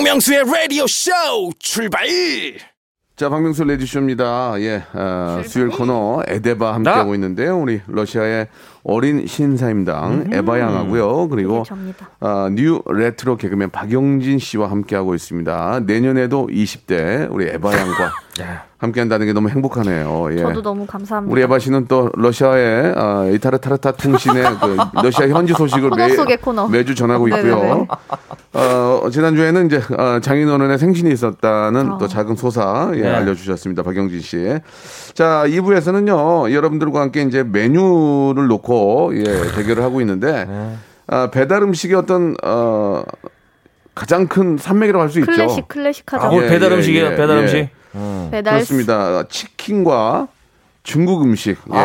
[0.00, 1.10] 박명수의 라디오 쇼
[1.58, 2.06] 출발
[3.16, 4.54] 자, 박명수 라디오쇼입니다.
[4.60, 7.58] 예, 아, 수요일 코너 에데바 함께하고 있는데요.
[7.60, 8.48] 우리 러시아의
[8.82, 11.28] 어린 신사임당 에바 양하고요.
[11.28, 11.64] 그리고.
[12.20, 15.80] 아, 뉴 레트로 개그맨 박영진 씨와 함께하고 있습니다.
[15.86, 18.12] 내년에도 20대 우리 에바 양과
[18.78, 20.28] 함께한다는 게 너무 행복하네요.
[20.32, 20.38] 예.
[20.38, 21.30] 저도 너무 감사합니다.
[21.30, 25.90] 우리 에바 씨는 또 러시아의 아, 이타르타스 통신의 그 러시아 현지 소식을
[26.40, 26.66] 코너.
[26.68, 27.48] 매주 전하고 네네네.
[27.50, 27.86] 있고요.
[28.54, 31.98] 어, 지난주에는 이제 어, 장인어른의 생신이 있었다는 어.
[31.98, 33.08] 또 작은 소사 예, 네.
[33.10, 33.82] 알려주셨습니다.
[33.82, 34.58] 박영진 씨.
[35.14, 39.22] 자, 2부에서는요, 여러분들과 함께 이제 메뉴를 놓고 예,
[39.54, 40.76] 대결을 하고 있는데 네.
[41.08, 43.02] 아, 배달 음식의 어떤 어,
[43.94, 45.30] 가장 큰 산맥이라고 할 수 있죠.
[45.32, 46.24] 클래식 클래식하죠.
[46.24, 47.06] 아, 뭐 예, 배달 예, 음식이에요.
[47.06, 47.40] 예, 배달 예.
[47.42, 47.68] 음식.
[48.30, 49.24] 배달 그렇습니다.
[49.28, 50.28] 치킨과
[50.84, 51.78] 중국 음식, 예.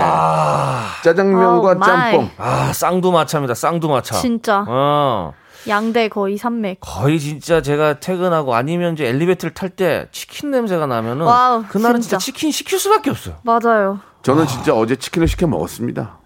[1.03, 2.11] 짜장면과 아우, 마이.
[2.13, 2.29] 짬뽕.
[2.37, 3.53] 아, 쌍두마차입니다.
[3.55, 4.15] 쌍두마차.
[4.17, 5.33] 진짜 어.
[5.67, 6.77] 양대 거의 산맥.
[6.81, 12.17] 거의 진짜 제가 퇴근하고 아니면 이제 엘리베이터를 탈 때 치킨 냄새가 나면은 wow, 그날은 진짜.
[12.17, 12.25] 진짜.
[12.25, 13.35] 치킨 시킬 수밖에 없어요.
[13.43, 13.99] 맞아요.
[14.21, 16.19] 저는 진짜 어제 치킨을 시켜 먹었습니다.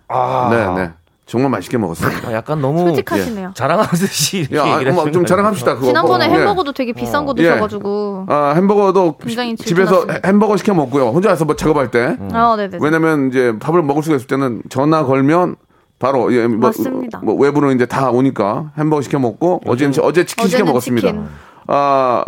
[0.51, 0.91] 네, 네.
[1.25, 2.27] 정말 맛있게 먹었습니다.
[2.27, 3.51] 아, 약간 너무 솔직하시네요.
[3.53, 5.75] 자랑하듯이 이렇게 야, 얘기를 뭐 하시는 좀거 자랑합시다.
[5.75, 5.85] 그거.
[5.85, 6.29] 지난번에 예.
[6.29, 7.43] 햄버거도 되게 비싼 거 예.
[7.43, 8.25] 드셔가지고.
[8.27, 10.27] 아, 햄버거도 굉장히 집에서 질투났습니다.
[10.27, 11.09] 햄버거 시켜 먹고요.
[11.09, 12.17] 혼자 와서 뭐 작업할 때.
[12.33, 12.79] 아, 네네.
[12.81, 15.55] 왜냐면 이제 밥을 먹을 수가 있을 때는 전화 걸면
[15.99, 17.19] 바로 예, 뭐, 맞습니다.
[17.19, 21.07] 뭐 외부는 이제 다 오니까 햄버거 시켜 먹고 어제는 어제 치킨 시켜 먹었습니다.
[21.09, 21.25] 치킨.
[21.67, 22.23] 아,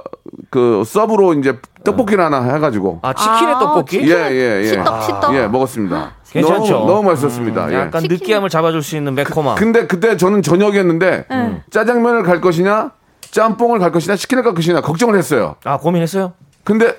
[0.51, 3.99] 그 서브로 이제 떡볶이를 하나 해가지고 아, 치킨의 아, 떡볶이?
[4.01, 4.10] 치킨?
[4.10, 4.67] 예, 예, 예.
[4.67, 5.36] 치떡, 치떡.
[5.36, 6.12] 예, 먹었습니다.
[6.29, 6.73] 괜찮죠?
[6.73, 7.71] 너무, 너무 맛있었습니다.
[7.71, 7.75] 예.
[7.75, 8.17] 약간 치킨.
[8.17, 9.55] 느끼함을 잡아줄 수 있는 매콤함.
[9.55, 11.63] 근데 그때 저는 저녁이었는데 네.
[11.71, 12.91] 짜장면을 갈 것이냐,
[13.31, 15.55] 짬뽕을 갈 것이냐, 치킨을 갈 것이냐 걱정을 했어요.
[15.63, 16.34] 아, 고민했어요?
[16.63, 16.95] 근데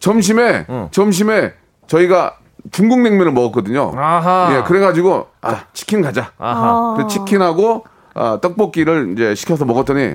[0.00, 0.88] 점심에 응.
[0.90, 1.52] 점심에
[1.86, 2.36] 저희가
[2.70, 3.92] 중국 냉면을 먹었거든요.
[3.96, 4.56] 아하.
[4.56, 6.32] 예, 그래가지고 아 치킨 가자.
[6.38, 6.94] 아하.
[6.96, 10.14] 그 치킨하고 아, 떡볶이를 이제 시켜서 먹었더니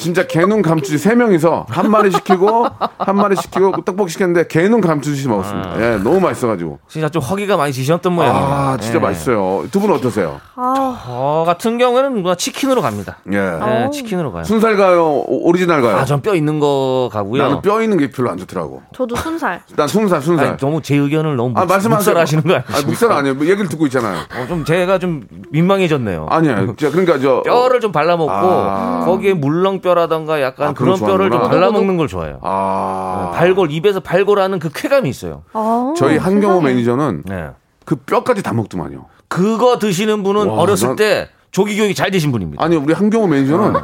[0.00, 2.66] 진짜 게 눈 감추지 세 명이서 한 마리 시키고
[2.98, 5.74] 한 마리 시키고 떡볶이 시켰는데 게 눈 감추듯이 먹었습니다.
[5.78, 6.78] 예, 너무 맛있어가지고.
[6.88, 8.44] 진짜 좀 허기가 많이 지셨던 모양이에요.
[8.46, 9.02] 아, 진짜 예.
[9.02, 9.66] 맛있어요.
[9.70, 10.40] 두 분 어떠세요?
[10.56, 13.18] 아, 저 같은 경우에는 뭐 치킨으로 갑니다.
[13.30, 13.36] 예.
[13.38, 13.90] 네, 어우.
[13.90, 14.44] 치킨으로 가요.
[14.44, 15.04] 순살 가요?
[15.26, 15.96] 오- 오리지널 가요?
[15.96, 17.42] 아, 전 뼈 있는 거 가고요.
[17.42, 18.82] 나는 뼈 있는 게 별로 안 좋더라고.
[18.94, 19.62] 저도 순살.
[19.76, 20.46] 난 순살, 순살.
[20.46, 21.96] 아니, 너무 제 의견을 너무 아, 묵- 말씀하세요.
[22.14, 22.64] 묵살하시는 거 아니에요?
[22.68, 23.34] 아, 묵살 아니에요.
[23.34, 24.18] 뭐 얘기를 듣고 있잖아요.
[24.18, 26.26] 어, 좀 제가 좀 민망해졌네요.
[26.30, 26.56] 아니야.
[26.76, 29.02] 자, 그러니까 저 뼈를 좀 발라먹고 아.
[29.06, 31.40] 거기에 물렁뼈 라던가 약간 아, 그런 뼈를 좀.
[31.42, 32.38] 발라먹는 걸 좋아해요.
[32.42, 33.32] 아.
[33.34, 35.42] 발골 입에서 발골하는 그 쾌감이 있어요.
[35.52, 36.72] 아, 저희 한경호 세상에.
[36.74, 37.48] 매니저는 네.
[37.84, 39.06] 그 뼈까지 다 먹더만요.
[39.28, 42.62] 그거 드시는 분은 와, 어렸을 난- 때 조기 교육이 잘 되신 분입니다.
[42.64, 43.74] 아니 우리 한경호 매니저는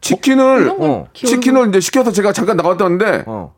[0.00, 1.06] 치킨을 어.
[1.12, 3.54] 치킨을 이제 시켜서 제가 잠깐 나갔다 왔는데 어.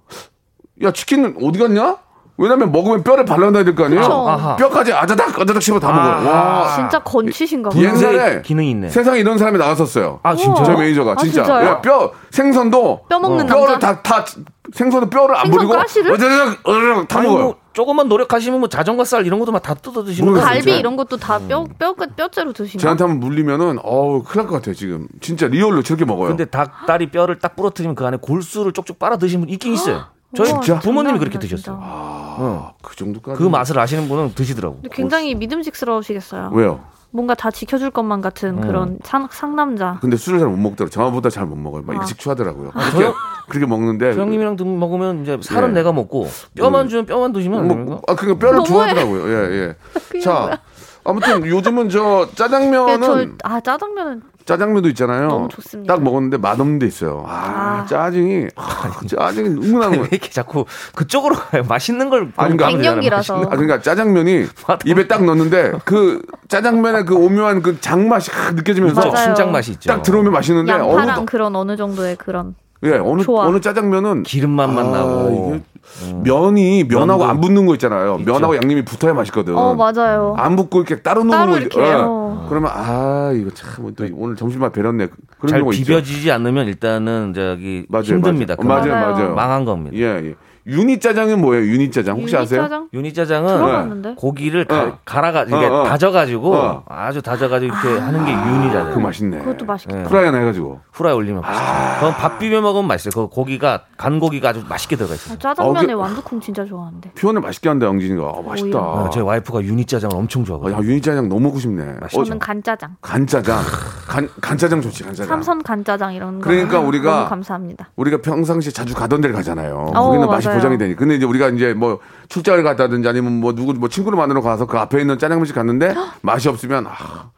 [0.82, 1.96] 야 치킨 어디 갔냐?
[2.38, 4.00] 왜냐면 먹으면 뼈를 발라놔야 될 거 아니에요?
[4.00, 4.26] 그쵸.
[4.58, 6.20] 뼈까지 아자닥 아자닥 씹어 다 아하.
[6.20, 6.32] 먹어요.
[6.34, 6.74] 와.
[6.76, 7.78] 진짜 건치신가 봐.
[7.78, 8.88] 옛날에 기능이 있네.
[8.88, 10.20] 세상에 이런 사람이 나왔었어요.
[10.22, 10.64] 아, 진짜요?
[10.64, 11.66] 저 매니저가 아, 진짜 진짜요?
[11.66, 14.02] 야, 뼈 생선도 뼈 먹는 뼈를 남자?
[14.02, 14.24] 다다
[14.72, 16.12] 생선은 뼈를 안 생선 버리고 가시를?
[16.12, 17.44] 어자닥 어자닥 다 아니, 먹어요.
[17.44, 20.48] 뭐 조금만 노력하시면 뭐 자전거 살 이런 것도 막 다 뜯어 드시는 거 모르겠어요.
[20.50, 20.78] 갈비 진짜.
[20.78, 22.80] 이런 것도 다 뼈 뼈 뼈째로 드시나?
[22.80, 26.28] 저한테 한번 물리면은 어우 큰일 날 것 같아요 지금 진짜 real로 저렇게 먹어요.
[26.28, 30.04] 근데 닭 다리 뼈를 딱 부러뜨리면 그 안에 골수를 쪽쪽 빨아 드시는 분 있긴 있어요.
[30.34, 30.80] 저희 우와, 진짜?
[30.80, 31.78] 부모님이 그렇게 드셨어요.
[31.82, 34.76] 아, 그 정도까지 그 맛을 아시는 분은 드시더라고.
[34.76, 36.50] 근데 굉장히 믿음직스러우시겠어요.
[36.54, 36.80] 왜요?
[37.10, 39.98] 뭔가 다 지켜줄 것만 같은 그런 상, 상남자.
[40.00, 40.88] 근데 술을 잘 못 먹더라고.
[40.90, 41.82] 저보다 잘 못 먹어요.
[41.82, 42.00] 막 아.
[42.00, 42.70] 일찍 취하더라고요.
[42.72, 43.12] 저요?
[43.12, 43.12] 그렇게,
[43.48, 44.14] 그렇게 먹는데.
[44.14, 45.72] 그 형님이랑 드- 먹으면 이제 살은 예.
[45.74, 48.00] 내가 먹고 뼈만 주면 뼈만 드시면 안 뭐?
[48.08, 48.64] 아, 그러니까 뼈를.
[48.64, 49.28] 좋아하더라고요.
[49.28, 49.76] 예,
[50.14, 50.20] 예.
[50.24, 50.58] 자,
[51.04, 55.28] 아무튼 요즘은 저 네, 저, 짜장면은 아 짜장면은 짜장면도 있잖아요.
[55.28, 55.94] 너무 좋습니다.
[55.94, 57.24] 딱 먹었는데 맛없는 데 있어요.
[57.28, 57.86] 아, 아.
[57.86, 60.04] 짜증이 아, 짜증이 은근한 왜 거.
[60.10, 60.64] 이렇게 자꾸
[60.96, 61.62] 그쪽으로 가요?
[61.68, 62.68] 맛있는 걸 아니, 그러니까.
[62.68, 63.36] 갱년기라서.
[63.42, 64.46] 아, 그러니까 짜장면이
[64.84, 69.14] 입에 딱 넣는데 그 짜장면의 그 오묘한 그 장맛이 확 느껴지면서.
[69.16, 69.88] 순장 맛이 있죠.
[69.88, 73.46] 딱 들어오면 맛있는데 양파랑 어느 그런 어느 정도의 그런 예 어느 좋아.
[73.46, 75.60] 어느 짜장면은 기름맛만 아, 나고.
[76.00, 78.16] 이게 면이 면하고 면도 안 붙는 거 있잖아요.
[78.20, 78.32] 있죠.
[78.32, 79.56] 면하고 양념이 붙어야 맛있거든.
[79.56, 80.34] 어 맞아요.
[80.38, 81.92] 안 붙고 이렇게 따로 놓는 따로 거 이렇게, 예.
[81.94, 82.46] 어.
[82.48, 85.08] 그러면 아 이거 참 또 오늘 점심만 배렸네.
[85.38, 85.84] 그런 잘 경우 있죠.
[85.84, 88.54] 비벼지지 않으면 일단은 저기 맞아요, 힘듭니다.
[88.56, 88.80] 맞아요.
[88.82, 88.90] 그건.
[88.90, 89.16] 맞아요, 맞아요.
[89.16, 89.34] 맞아요.
[89.34, 89.96] 망한 겁니다.
[89.96, 90.34] 예, 예.
[90.66, 91.64] 유니 짜장은 뭐예요?
[91.64, 92.62] 유니 짜장 혹시 아세요?
[92.62, 92.88] 짜장?
[92.94, 94.14] 유니짜장은 들어봤는데?
[94.16, 94.98] 고기를 가, 어.
[95.04, 95.84] 갈아가 이게 어, 어.
[95.84, 96.84] 다져가지고 어.
[96.88, 98.88] 아주 다져가지고 이렇게 하는 게 유니짜장.
[98.90, 99.38] 그거 맛있네.
[99.38, 100.00] 그것도 맛있겠다.
[100.00, 100.04] 예.
[100.04, 100.80] 프라이 하나 해가지고.
[100.92, 101.66] 후라이 올리면 맛있죠.
[102.00, 103.28] 그건 밥 비벼 먹으면 맛있어요.
[103.28, 105.34] 그 고기가 간 고기가 아주 맛있게 들어가 있어요.
[105.34, 107.10] 아, 짜장면에 어, 그- 완두콩 진짜 좋아하는데.
[107.12, 108.22] 표현을 맛있게 한다 영진이가.
[108.22, 108.78] 아, 맛있다.
[108.78, 110.76] 어, 저희 와이프가 유니짜장을 엄청 아, 좋아하거든요.
[110.78, 111.96] 야, 유니 짜장 너무 먹고 싶네.
[112.02, 113.58] 어, 저는 간짜장, 간짜장.
[114.06, 115.26] 간 간짜장 좋지 간짜장.
[115.28, 116.48] 삼선 간짜장 이런 거.
[116.48, 117.90] 그러니까 우리가- 너무 감사합니다.
[117.96, 119.90] 우리가 평상시 자주 가던 데를 가잖아요.
[119.94, 120.51] 어, 거기는 맛이 맞아요.
[120.54, 120.96] 보장이 되니.
[120.96, 124.78] 근데 이제 우리가 이제 뭐 출장을 갔다든지 아니면 뭐 누구 뭐 친구를 만나러 가서 그
[124.78, 127.30] 앞에 있는 짜장면집 갔는데 맛이 없으면 아,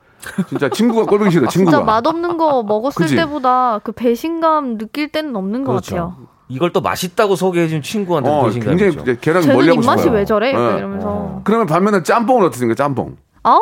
[0.49, 1.49] 진짜 친구가 꼴보기 싫어.
[1.49, 1.77] 친구가.
[1.79, 3.17] 진짜 맛없는 거 먹었을 그치?
[3.17, 6.17] 때보다 그 배신감 느낄 때는 없는 것 같아요.
[6.49, 9.03] 이걸 또 맛있다고 소개해준 친구한테 어, 배신감이 굉장히.
[9.03, 10.19] 이제 걔랑 쟤는 멀리 하고 입맛이 싶어요.
[10.19, 10.49] 왜 저래?
[10.49, 10.79] 예.
[10.79, 11.41] 이러면서.
[11.45, 12.75] 그러면 반면에 짬뽕은 어떻습니까?
[12.75, 13.17] 짬뽕.
[13.43, 13.61] 아우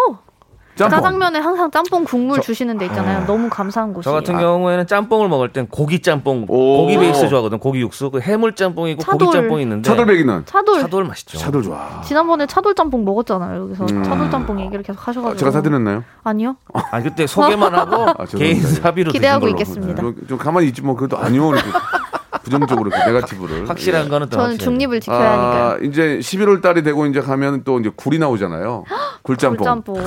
[0.74, 0.96] 짬뽕.
[0.96, 3.26] 짜장면에 항상 짬뽕 국물 주시는 데 있잖아요.
[3.26, 4.04] 너무 감사한 곳이.
[4.04, 6.78] 저 같은 경우에는 짬뽕을 먹을 땐 고기 짬뽕, 오.
[6.78, 7.58] 고기 베이스 좋아하거든.
[7.58, 9.26] 고기 육수, 그 해물 짬뽕이고 차돌.
[9.26, 10.80] 고기 짬뽕이 있는데 차돌배기는 차돌.
[10.80, 11.38] 차돌 맛있죠.
[11.38, 12.00] 차돌 좋아.
[12.02, 13.62] 지난번에 차돌 짬뽕 먹었잖아요.
[13.64, 15.38] 여기서 차돌 짬뽕 얘기를 계속 하셔가지고.
[15.38, 16.04] 제가 사드렸나요?
[16.24, 16.56] 아니요.
[16.72, 18.24] 아 그때 소개만 하고 아.
[18.24, 19.48] 개인 사비로 기대하고.
[19.48, 20.00] 있겠습니다.
[20.00, 21.52] 좀, 좀 가만히 있지 뭐 그래도 아니요
[22.42, 23.68] 부정적으로 이렇게 네가티브를.
[23.70, 24.64] 확실한 거는 또 저는 확실해요.
[24.70, 25.64] 중립을 지켜야 하니까요.
[25.64, 28.84] 아, 이제 11월 달이 되고 이제 가면 또 이제 굴이 나오잖아요.
[29.22, 29.56] 굴짬뽕.
[29.58, 30.04] 굴짬뽕,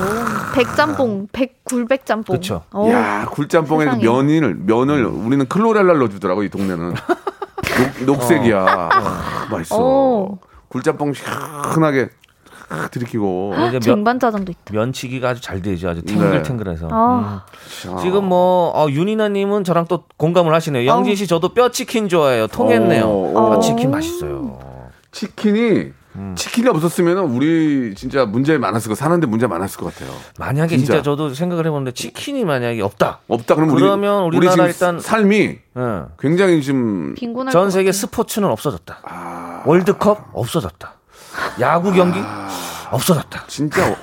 [0.54, 2.36] 백짬뽕, 백굴백짬뽕.
[2.36, 2.64] 그쵸.
[2.72, 4.04] 어, 야, 굴짬뽕에 그 세상에.
[4.04, 6.94] 면을 면을 우리는 클로렐라를 넣어 주더라고 이 동네는.
[8.06, 9.78] 녹, 색이야 아, 맛있어.
[9.80, 10.38] 어.
[10.68, 12.10] 굴짬뽕 시원하게
[12.70, 13.54] 탁 들이키고.
[13.82, 14.74] 쟁반 짜장도 있다.
[14.74, 15.90] 면치기가 아주 잘 되죠.
[15.90, 16.14] 아주 네.
[16.14, 16.88] 탱글탱글해서.
[16.92, 17.46] 아,
[17.88, 17.98] 음.
[18.02, 20.86] 지금 뭐 어, 윤이나님은 저랑 또 공감을 하시네요.
[20.86, 22.48] 영진 씨 저도 뼈 치킨 좋아해요.
[22.48, 23.06] 통했네요.
[23.06, 23.60] 어, 뼈 어.
[23.60, 24.60] 치킨 맛있어요.
[25.12, 26.34] 치킨이 음.
[26.38, 30.16] 치킨이 없었으면 우리 진짜 문제 많았을 거 사는데 문제 많았을 것 같아요.
[30.40, 30.94] 만약에 진짜.
[30.94, 33.20] 진짜, 저도 생각을 해보는데 치킨이 만약에 없다.
[33.28, 35.36] 없다 그러면 그러면 우리, 우리나라 우리 일단- 삶이
[35.78, 36.02] 예.
[36.18, 37.16] 굉장히 지금
[37.52, 37.92] 전것 세계.
[37.92, 39.00] 스포츠는 없어졌다.
[39.04, 39.64] 아.
[39.66, 40.95] 월드컵 없어졌다.
[41.60, 42.20] 야구 경기
[42.92, 43.44] 없어졌다.
[43.48, 43.96] 진짜 예.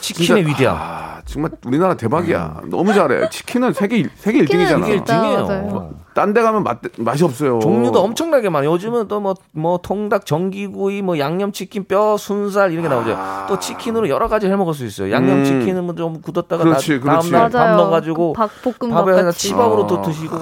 [0.00, 0.76] 치킨의 진짜- 위대함.
[0.78, 2.62] 아, 정말 우리나라 대박이야.
[2.66, 3.28] 너무 잘해.
[3.30, 4.84] 치킨은 세계 일- 세계 1등이잖아.
[4.86, 5.46] 이게 진짜 1등이에요.
[5.46, 5.94] 맞아요.
[6.14, 7.58] 딴 데 가면 맛, 맛이 없어요.
[7.60, 8.70] 종류도 엄청나게 많아요.
[8.72, 13.18] 요즘은 또 뭐 뭐 통닭, 전기구이, 뭐 양념치킨, 뼈, 순살 이렇게 나오죠.
[13.48, 15.10] 또 치킨으로 여러 가지 해 먹을 수 있어요.
[15.10, 17.30] 양념치킨은 뭐좀 굳었다가 그렇지, 나, 그렇지.
[17.30, 17.76] 다음 날 밥 맞아요.
[17.76, 19.48] 넣어 가지고 그밥 볶음밥 밥에 같이.
[19.48, 19.86] 치밥으로 아.
[19.86, 20.38] 또 드시고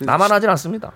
[0.00, 0.90] 나만 하진 않습니다.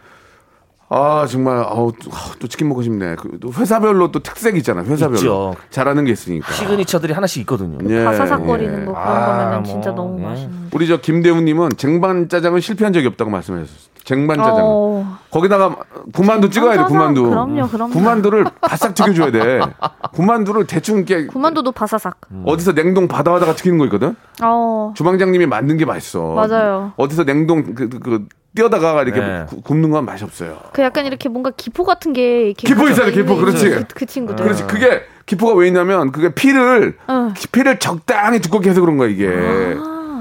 [0.89, 3.17] 아 정말 아우 또, 아, 또 치킨 먹고 싶네.
[3.17, 4.83] 그, 또 회사별로 또 특색 있잖아.
[4.85, 5.55] 회사별로 있죠.
[5.71, 6.53] 잘하는 게 있으니까.
[6.53, 7.79] 시그니처들이 하나씩 있거든요.
[7.91, 8.85] 예, 바사삭거리는 예.
[8.85, 10.25] 거 그런 아, 거면 뭐, 진짜 너무 예.
[10.25, 10.69] 맛있는데.
[10.73, 13.94] 우리 저 김대훈님은 쟁반 짜장은 실패한 적이 없다고 말씀하셨어요.
[14.05, 14.57] 쟁반 짜장.
[14.61, 15.77] 어, 거기다가
[16.13, 16.85] 군만두 찍어야 돼.
[16.85, 17.23] 군만두.
[17.31, 17.91] 그럼요, 그럼요.
[17.93, 19.61] 군만두를 바싹 튀겨줘야 돼.
[20.13, 22.17] 군만두를 대충 이렇게 군만두도 바사삭.
[22.45, 24.15] 어디서 냉동 바다하다가 튀기는 거 있거든.
[24.43, 26.35] 어, 주방장님이 만든 게 맛있어.
[26.35, 26.93] 맞아요.
[26.97, 29.47] 어디서 냉동 그, 그, 그 띄어다가 이렇게 네.
[29.49, 30.59] 구- 굽는 건 맛이 없어요.
[30.73, 33.37] 그 약간 이렇게 뭔가 기포 같은 게 이렇게 기포 있어야 돼, 있는 기포.
[33.37, 33.71] 그렇지.
[33.71, 34.45] 그, 그 친구들.
[34.45, 34.65] 그렇지.
[34.67, 37.33] 그게 기포가 왜 있냐면 그게 피를 어.
[37.51, 39.27] 피를 적당히 두껍게 해서 그런 거야 이게.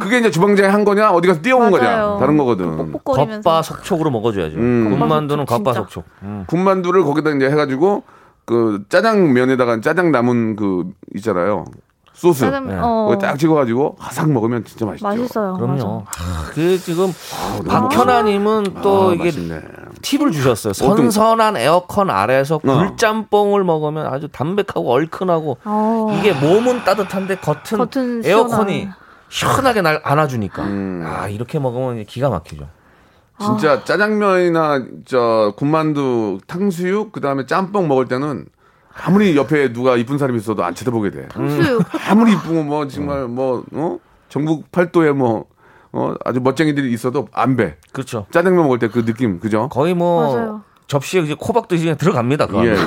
[0.03, 2.17] 그게 이제 주방장이 한 거냐 어디 가서 띄워온 거냐 맞아요.
[2.19, 2.91] 다른 거거든.
[2.91, 3.49] 뻑뻑거리면서.
[3.49, 4.57] 겉바속촉으로 먹어줘야죠.
[4.57, 4.95] 음.
[4.99, 5.45] 군만두는.
[5.45, 6.03] 겉바속촉.
[6.23, 6.43] 음.
[6.47, 8.03] 군만두를 거기다 이제 해가지고
[8.45, 11.65] 그 짜장면에다가 짜장 남은 그 있잖아요
[12.13, 12.41] 소스.
[12.41, 12.75] 짜장, 네.
[12.79, 15.07] 어, 그거 딱 찍어가지고 화삭 먹으면 진짜 맛있죠.
[15.07, 15.53] 맛있어요.
[15.55, 16.03] 그럼요.
[16.05, 16.23] 맞아.
[16.23, 17.11] 아, 그 지금
[17.67, 19.61] 박현아님은 또 아, 이게 맛있네.
[20.01, 20.73] 팁을 주셨어요.
[20.73, 22.59] 선선한 에어컨 아래에서 어.
[22.61, 28.93] 굴짬뽕을 먹으면 아주 담백하고 얼큰하고 어, 이게 몸은 따뜻한데 겉은, 겉은 에어컨이 시원한.
[29.33, 31.03] 시원하게 날 안아주니까 음.
[31.05, 32.67] 아 이렇게 먹으면 기가 막히죠.
[33.39, 38.45] 진짜 짜장면이나 저 군만두, 탕수육, 그 다음에 짬뽕 먹을 때는
[39.03, 41.27] 아무리 옆에 누가 이쁜 사람이 있어도 안 쳐다보게 돼.
[41.29, 41.81] 탕수육.
[42.11, 43.97] 아무리 이쁘고 뭐 정말 뭐 어?
[44.29, 45.45] 전국 팔도에 뭐
[45.91, 46.13] 어?
[46.23, 47.75] 아주 멋쟁이들이 있어도 안 배.
[47.91, 48.27] 그렇죠.
[48.29, 49.67] 짜장면 먹을 때 그 느낌 그죠?
[49.69, 50.61] 거의 뭐 맞아요.
[50.87, 52.47] 접시에 이제 코박듯이 그냥 들어갑니다.
[52.47, 52.71] 그 예.
[52.71, 52.79] 안에.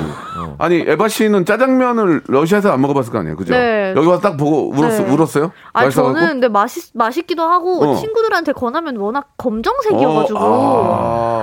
[0.59, 3.53] 아니 에바 씨는 짜장면을 러시아에서 안 먹어봤을 거 아니에요, 그죠?
[3.53, 3.93] 네.
[3.95, 5.11] 여기 와서 딱 보고 울었어, 네.
[5.11, 5.51] 울었어요?
[5.73, 6.15] 아니 맛있어갖고?
[6.15, 7.95] 저는 근데 맛있 맛있기도 하고 어.
[7.95, 10.93] 친구들한테 권하면 워낙 검정색이어가지고 어,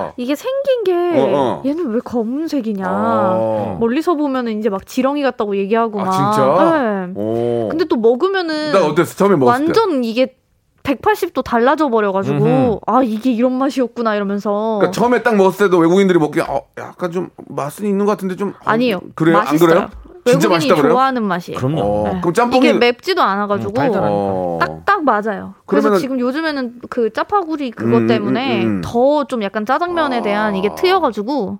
[0.08, 0.12] 아.
[0.16, 1.62] 이게 생긴 게 어, 어.
[1.66, 3.76] 얘는 왜 검은색이냐 어.
[3.80, 7.06] 멀리서 보면은 이제 막 지렁이 같다고 얘기하고 아, 막 진짜?
[7.06, 7.12] 네.
[7.14, 7.68] 오.
[7.68, 9.16] 근데 또 먹으면은 나 어땠어?
[9.16, 9.80] 처음에 먹었을 때.
[9.80, 10.36] 완전 이게
[10.84, 12.78] 180도 달라져 버려가지고 음흠.
[12.86, 17.30] 아 이게 이런 맛이었구나 이러면서 그러니까 처음에 딱 먹었을 때도 외국인들이 먹기에 어, 약간 좀
[17.48, 19.38] 맛은 있는 것 같은데 좀 어, 아니에요 그래요?
[19.38, 19.70] 맛있어요.
[19.70, 20.04] 안 그래요?
[20.26, 20.92] 진짜 맛있다 그래요?
[20.92, 21.58] 좋아하는 맛이에요.
[21.58, 21.80] 그럼요.
[21.82, 22.20] 어, 네.
[22.20, 23.90] 그럼 짬뽕이 이게 맵지도 않아가지고 음.
[23.94, 24.58] 어.
[24.60, 25.54] 딱딱 맞아요.
[25.66, 28.80] 그래서 그러면은- 지금 요즘에는 그 짜파구리 그것 음, 때문에 음, 음.
[28.84, 31.58] 더좀 약간 짜장면에 대한 이게 트여가지고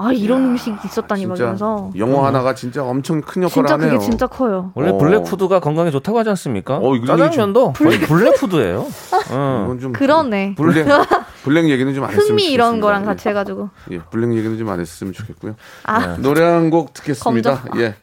[0.00, 3.90] 아 이런 음식이 있었다니 막 이러면서 영어 하나가 진짜 엄청 큰 역할을 진짜 하네요.
[3.98, 4.70] 그게 진짜 커요.
[4.74, 4.98] 원래 어.
[4.98, 6.76] black food가 건강에 좋다고 하지 않습니까?
[6.78, 8.86] 어, 이거 짜장면도 거의 black food예요.
[9.32, 9.62] 응.
[9.66, 10.54] 이건 좀 그러네.
[10.54, 10.86] 블랙
[11.44, 12.86] black 얘기는 좀 안 했으면 흠이 이런 좋겠습니다.
[12.86, 13.06] 거랑 예.
[13.06, 15.54] 같이 해가지고 예, 블랙 얘기는 좀 안 했으면 좋겠고요.
[15.84, 17.60] 아 노래 한 곡 듣겠습니다.
[17.62, 17.80] 검정.
[17.82, 17.94] 예.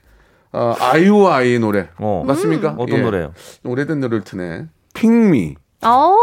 [0.52, 1.90] 어, 아이오아이 노래.
[2.00, 2.24] 어.
[2.26, 2.76] 맞습니까?
[2.78, 3.02] 어떤 예.
[3.02, 3.34] 노래예요?
[3.64, 4.66] 오래된 노래를 트네.
[4.94, 5.56] Pick Me.
[5.84, 6.16] 어.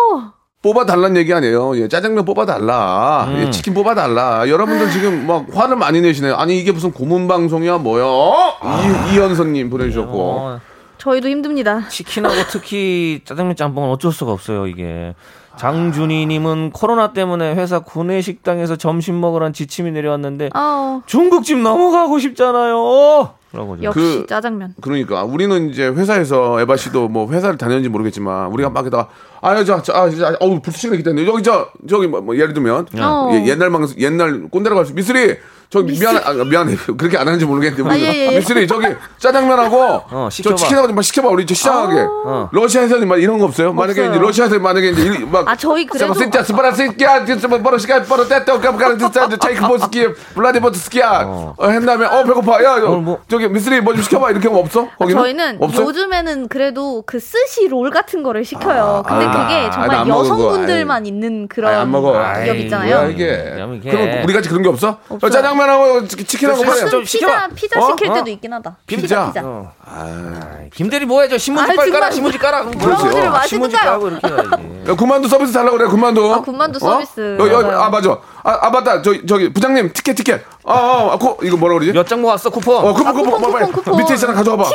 [0.62, 1.76] 뽑아 달라는 얘기 아니에요.
[1.76, 3.26] 예, 짜장면 뽑아 달라.
[3.28, 3.36] 음.
[3.38, 4.48] 예, 치킨 뽑아 달라.
[4.48, 6.36] 여러분들 지금 막 화를 많이 내시네요.
[6.36, 8.04] 아니 이게 무슨 고문 방송이야 뭐야?
[8.04, 10.20] 이 이현선님 보내주셨고.
[10.20, 10.60] 어,
[10.98, 11.88] 저희도 힘듭니다.
[11.88, 15.14] 치킨하고 특히 짜장면 짬뽕은 어쩔 수가 없어요, 이게.
[15.56, 23.34] 장준희님은 코로나 때문에 회사 구내 식당에서 점심 먹으란 지침이 내려왔는데 아 중국집 넘어가고 싶잖아요.
[23.82, 24.74] 역시 그- 짜장면.
[24.80, 29.08] 그러니까 우리는 이제 회사에서 에바 씨도 뭐 회사를 다녔는지 모르겠지만 우리가 막 에다가
[29.40, 33.30] 아유 저저 아, 진짜 어우 불시간기 때문에 여기 저 저기 뭐, 뭐 예를 들면 어.
[33.32, 35.36] 예, 옛날 방송 옛날 꼰대라고 할수 미스리
[35.72, 38.36] 저기 미안 아, 미안해 그렇게 안 하는지 모르겠는데 우리 아, 예, 예, 예.
[38.36, 38.86] 미스리 저기
[39.18, 40.56] 짜장면하고 어, 저 시켜봐.
[40.56, 42.48] 치킨하고 좀 시켜봐 우리 저 시장하게 어.
[42.52, 43.72] 러시아에서는 막 이런 거 없어요?
[43.72, 44.10] 만약에 없어요.
[44.14, 47.24] 이제 러시아에서 만약에 이제 일- 막 아, 저희 그래도- 스스바라스키야
[47.62, 48.98] 버러시가 버러 떼떼 깜깜
[49.40, 51.54] 차이크보스키 블라디보스키야 어.
[51.58, 54.88] 한다음에 어 배고파 야 오늘 뭐- 저기 미스리 뭐 좀 시켜봐 이렇게 하면 없어?
[54.98, 55.82] 거기는 저희는 없어?
[55.84, 59.02] 요즘에는 그래도 그 스시 롤 같은 거를 시켜요.
[59.06, 60.34] 근데 아, 그게 아, 정말 나안 먹어, 그거.
[60.34, 62.12] 여성분들만 있는 그런 아이, 안 먹어.
[62.12, 62.96] 기업 아이, 있잖아요.
[62.96, 63.26] 뭐야 이게?
[63.54, 64.98] 그럼 이게- 그럼 우리 같이 그런 게 없어?
[65.08, 65.30] 없어요.
[65.30, 66.78] 짜장면 하고 치- 치킨하고 좀 그래.
[66.80, 67.48] 좀 가끔 시켜봐.
[67.48, 67.88] 피자 피자 어?
[67.90, 68.14] 시킬 어?
[68.14, 68.76] 때도 있긴 하다.
[68.86, 69.26] 피자?
[69.28, 69.40] 피자.
[69.44, 69.72] 어.
[69.84, 71.38] 아이, 김대리 뭐 해줘?
[71.38, 72.12] 신문지 아, 빨리 깔아, 정말.
[72.12, 72.64] 신문지 깔아.
[72.64, 73.90] 그럼 어, 신문지 맛있는가요?
[73.90, 74.90] 깔고 이렇게 해야지.
[74.90, 76.32] 야, 군만두 서비스 달라고 그래 군만두.
[76.34, 77.36] 아, 군만두 서비스.
[77.40, 77.46] 어?
[77.48, 77.78] 여, 여, 맞아요.
[77.80, 78.10] 아 맞아.
[78.44, 79.02] 아, 아 맞다.
[79.02, 80.42] 저 저기 부장님 티켓 티켓.
[80.64, 81.92] 아, 아, 아 코, 이거 뭐라 그러지?
[81.92, 82.84] 몇 장 모았어, 쿠폰?
[82.84, 83.96] 어 쿠폰 아, 쿠폰, 쿠폰, 빨리 쿠폰, 쿠폰.
[83.98, 84.70] 밑에 있잖아 가져와 봐.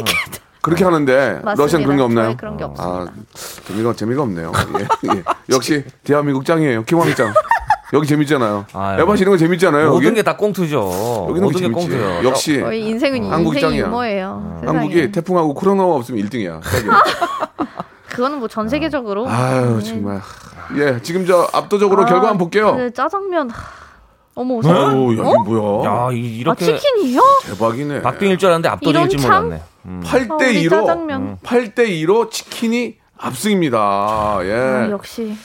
[0.61, 1.53] 그렇게 하는데 맞습니다.
[1.63, 2.25] 러시아는 그런 게 없나요?
[2.27, 2.93] 저희 그런 게 없습니다.
[2.93, 3.07] 아
[3.67, 4.51] 재미가 재미가 없네요.
[5.05, 5.23] 예, 예.
[5.49, 6.83] 역시 대한민국 짱이에요.
[6.83, 7.33] 킹왕짱.
[7.93, 8.65] 여기 재밌잖아요.
[8.73, 9.01] 아유.
[9.01, 9.91] 에바 씨 이런 거 재밌잖아요.
[9.91, 11.27] 모든 여기 게다 꽁투죠.
[11.29, 11.69] 여기는 모든 게.
[11.69, 12.21] 꽁투요.
[12.25, 13.85] 역시 저희 인생은 한국 인생이 짱이야.
[13.87, 14.57] 유머예요.
[14.61, 14.77] 세상에.
[14.79, 16.61] 한국이 태풍하고 코로나가 없으면 1등이야.
[18.09, 19.27] 그거는 뭐 전 세계적으로.
[19.29, 19.83] 아유 네.
[19.83, 20.21] 정말.
[20.77, 22.75] 예 지금 저 압도적으로 아, 결과 한번 볼게요.
[22.75, 23.49] 그 짜장면.
[23.51, 23.63] 하,
[24.35, 25.07] 어머 오, 세상에.
[25.07, 25.85] 야, 이게 뭐야?
[25.85, 27.21] 야, 이- 아 이렇게 치킨이요?
[27.45, 28.01] 대박이네.
[28.01, 29.19] 박빙일 줄 알았는데 압도적일 줄?
[29.21, 29.61] 몰랐네.
[29.85, 30.01] 음.
[30.05, 31.37] 8대 아, 우리 2로 짜장면.
[31.43, 34.39] 8대 2로 치킨이 앞승입니다.
[34.43, 34.53] 예.
[34.53, 35.35] 아, 역시.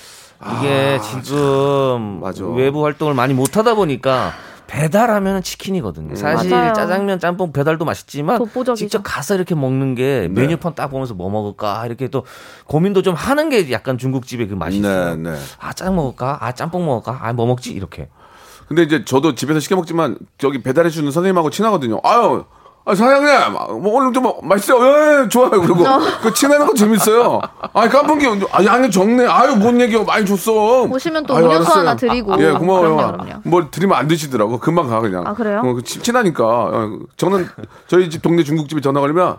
[0.58, 2.44] 이게 지금 맞아.
[2.46, 4.32] 외부 활동을 많이 못 하다 보니까
[4.66, 6.14] 배달하면 치킨이거든요.
[6.14, 6.72] 사실 맞아요.
[6.72, 8.74] 짜장면, 짬뽕 배달도 맛있지만 독보적이죠.
[8.82, 10.40] 직접 가서 이렇게 먹는 게 네.
[10.40, 12.24] 메뉴판 딱 보면서 뭐 먹을까 이렇게 또
[12.66, 15.16] 고민도 좀 하는 게 약간 중국집의 그 맛이 있어요.
[15.16, 15.38] 네, 네.
[15.60, 16.38] 아 짜장 먹을까?
[16.40, 17.18] 아 짬뽕 먹을까?
[17.22, 17.70] 아 뭐 먹지?
[17.72, 18.08] 이렇게.
[18.66, 22.00] 근데 이제 저도 집에서 시켜 먹지만 저기 배달해 주는 선생님하고 친하거든요.
[22.02, 22.44] 아유.
[22.84, 25.22] 아, 사장님, 뭐, 오늘 좀 맛있어요.
[25.24, 25.50] 예, 좋아요.
[25.50, 25.84] 그리고,
[26.20, 27.40] 그, 친하는 거 재밌어요.
[27.72, 29.24] 아니, 깜빡이, 아니, 아니, 적네.
[29.26, 30.02] 아유, 뭔 얘기요.
[30.04, 30.82] 많이 줬어.
[30.82, 31.78] 오시면 또 아유, 음료수 알았어요.
[31.80, 32.42] 하나 드리고.
[32.42, 32.96] 예, 고마워요.
[32.96, 33.32] 그럼요, 그럼요.
[33.44, 34.58] 뭐, 드리면 안 드시더라고.
[34.58, 35.24] 금방 가, 그냥.
[35.26, 35.62] 아, 그래요?
[35.64, 36.44] 어, 그 친- 친하니까.
[36.44, 37.46] 어, 저는
[37.86, 39.36] 저희 집 동네 중국집에 전화 걸면,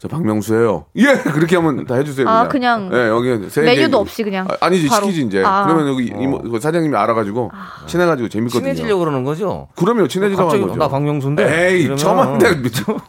[0.00, 0.86] 저 박명수예요.
[0.96, 2.26] 예, 그렇게 하면 다 해주세요.
[2.26, 2.88] 아, 그냥.
[2.88, 5.02] 그냥 예, 여기 세 메뉴도 개- 없이 그냥 아, 아니지 바로.
[5.06, 5.42] 시키지 이제.
[5.44, 5.64] 아.
[5.66, 7.50] 그러면 여기 이모 그 사장님이 알아가지고
[7.86, 8.62] 친해가지고 재밌거든요.
[8.72, 9.68] 친해지려고 그러는 거죠?
[9.76, 10.76] 그럼요, 친해지려고 하는 거죠.
[10.78, 11.68] 나 박명수인데.
[11.74, 12.62] 에이, 저만데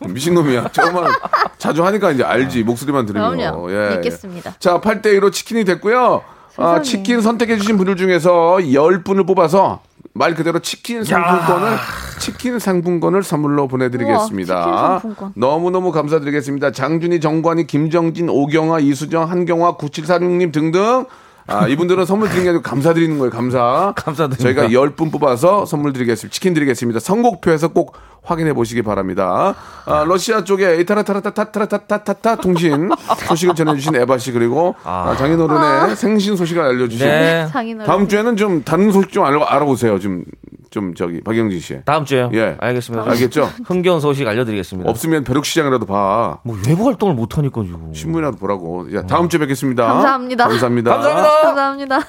[0.10, 0.68] 미친 놈이야.
[0.74, 1.10] 저만
[1.58, 2.64] 자주 하니까 이제 알지.
[2.64, 3.38] 목소리만 들으면.
[3.38, 3.72] 그럼요.
[3.72, 3.96] 예, 예.
[3.96, 4.56] 믿겠습니다.
[4.60, 6.22] 자, 8대 1로 치킨이 됐고요.
[6.58, 6.82] 아, 세상에.
[6.82, 9.80] 치킨 선택해주신 분들 중에서 10분을 뽑아서
[10.14, 11.78] 말 그대로 치킨 상품권을
[12.20, 14.68] 치킨 상품권을 선물로 보내드리겠습니다.
[14.68, 15.34] 우와, 상품권.
[15.36, 16.72] 너무너무 감사드리겠습니다.
[16.72, 21.06] 장준희, 정관이, 김정진, 오경아, 이수정, 한경화, 9746님 등등.
[21.52, 23.32] 아, 이분들은 선물 드리는 게 아니고 감사드리는 거예요.
[23.32, 23.94] 감사.
[23.98, 24.44] 감사드립니다.
[24.44, 26.34] 저희가 10분 뽑아서 선물 드리겠습니다.
[26.34, 27.00] 치킨 드리겠습니다.
[27.00, 29.56] 선곡표에서 꼭 확인해 보시기 바랍니다.
[29.86, 32.90] 아, 러시아 쪽에 이타라타라타타타타타타 통신
[33.28, 37.48] 소식을 전해주신 에바 씨 그리고 아, 장인어른의 생신 소식을 알려주신 네.
[37.52, 37.88] 장인어른.
[37.88, 40.00] 다음 주에는 좀 다른 소식 좀 알아, 알아보세요.
[40.00, 40.24] 좀,
[40.72, 41.82] 좀 저기 박영진 씨.
[41.84, 42.30] 다음 주에요.
[42.34, 42.56] 예.
[42.60, 43.10] 알겠습니다.
[43.12, 43.44] 알겠죠?
[43.68, 44.90] 흥겨운 소식 알려드리겠습니다.
[44.90, 46.40] 없으면 벼룩 시장이라도 봐.
[46.46, 47.92] 뭐 외부 활동을 못 하니까요.
[47.94, 48.88] 신문이라도 보라고.
[48.96, 49.86] 야, 다음 주에 뵙겠습니다.
[49.86, 50.48] 감사합니다.
[50.48, 50.92] 감사합니다.
[50.94, 51.42] 감사합니다.
[51.42, 52.00] 감사합니다.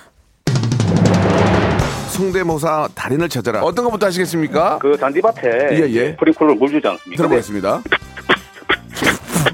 [2.10, 3.62] 성대모사 달인을 찾아라.
[3.62, 4.78] 어떤 것부터 하시겠습니까?
[4.78, 6.16] 그 잔디밭에 예, 예.
[6.16, 7.16] 프리콜로 물 주지 않습니까?
[7.16, 7.82] 들어보겠습니다.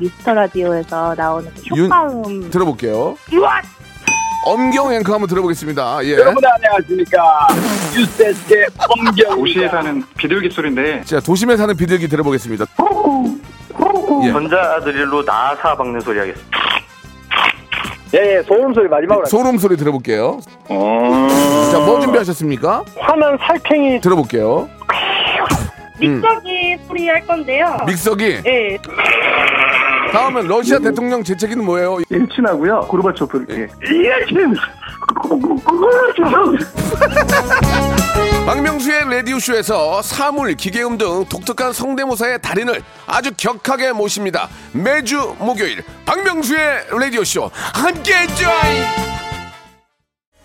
[0.00, 3.16] 미스터 라디오에서 나오는 그 윤- 효과음 들어볼게요.
[4.44, 6.04] 엄경 앵커 한번 들어보겠습니다.
[6.04, 6.12] 예.
[6.12, 7.48] 여러분 안녕하십니까
[7.96, 12.64] 유세스의 엄경 도시에 사는 비둘기 소리인데 자, 도심에 사는 비둘기 들어보겠습니다.
[14.24, 14.32] 예.
[14.32, 16.58] 전자드릴로 나사 박는 소리 하겠습니다.
[18.14, 20.40] 예 예 소음 소리 마지막으로 소름 소리 들어볼게요.
[20.70, 21.28] 어...
[21.70, 22.84] 자, 뭐 준비하셨습니까?
[22.98, 24.66] 화난 살쾡이 들어볼게요.
[26.00, 27.76] 믹서기 소리 할 건데요.
[27.86, 28.42] 믹서기.
[28.44, 28.78] 네.
[30.12, 31.98] 다음은 러시아 대통령 재채기는 뭐예요?
[32.08, 32.80] 일친하고요.
[32.88, 33.68] 고르바초프 이렇게.
[38.46, 44.48] 박명수의 라디오쇼에서 사물, 기계음 등 독특한 성대모사의 달인을 아주 격하게 모십니다.
[44.72, 49.27] 매주 목요일 박명수의 라디오쇼 함께해 줘요.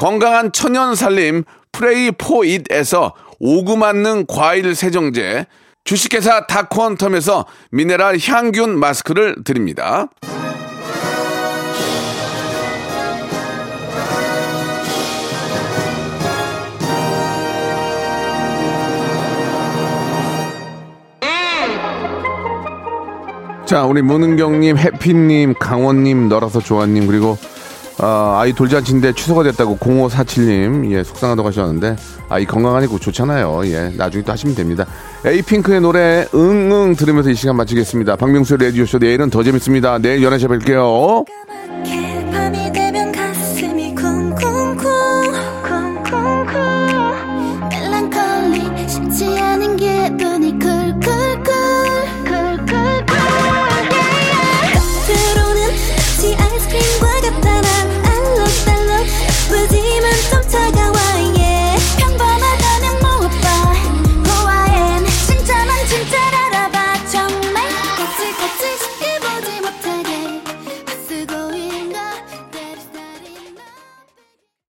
[0.00, 5.44] 건강한 천연 살림 프레이 포잇에서 오구 맞는 과일 세정제,
[5.84, 10.08] 주식회사 다콘텀에서 미네랄 향균 마스크를 드립니다.
[23.66, 27.36] 자, 우리 문은경님, 해피님, 강원님, 너라서 좋아님, 그리고
[28.02, 31.96] 아, 아이 돌잔치인데 취소가 됐다고 0547님, 예, 속상하다고 하셨는데,
[32.28, 33.60] 아이 건강하니까 좋잖아요.
[33.66, 34.86] 예, 나중에 또 하시면 됩니다.
[35.24, 38.16] 에이핑크의 노래, 응응 들으면서 이 시간 마치겠습니다.
[38.16, 39.98] 박명수 라디오쇼 내일은 더 재밌습니다.
[39.98, 41.99] 내일 11시에 뵐게요.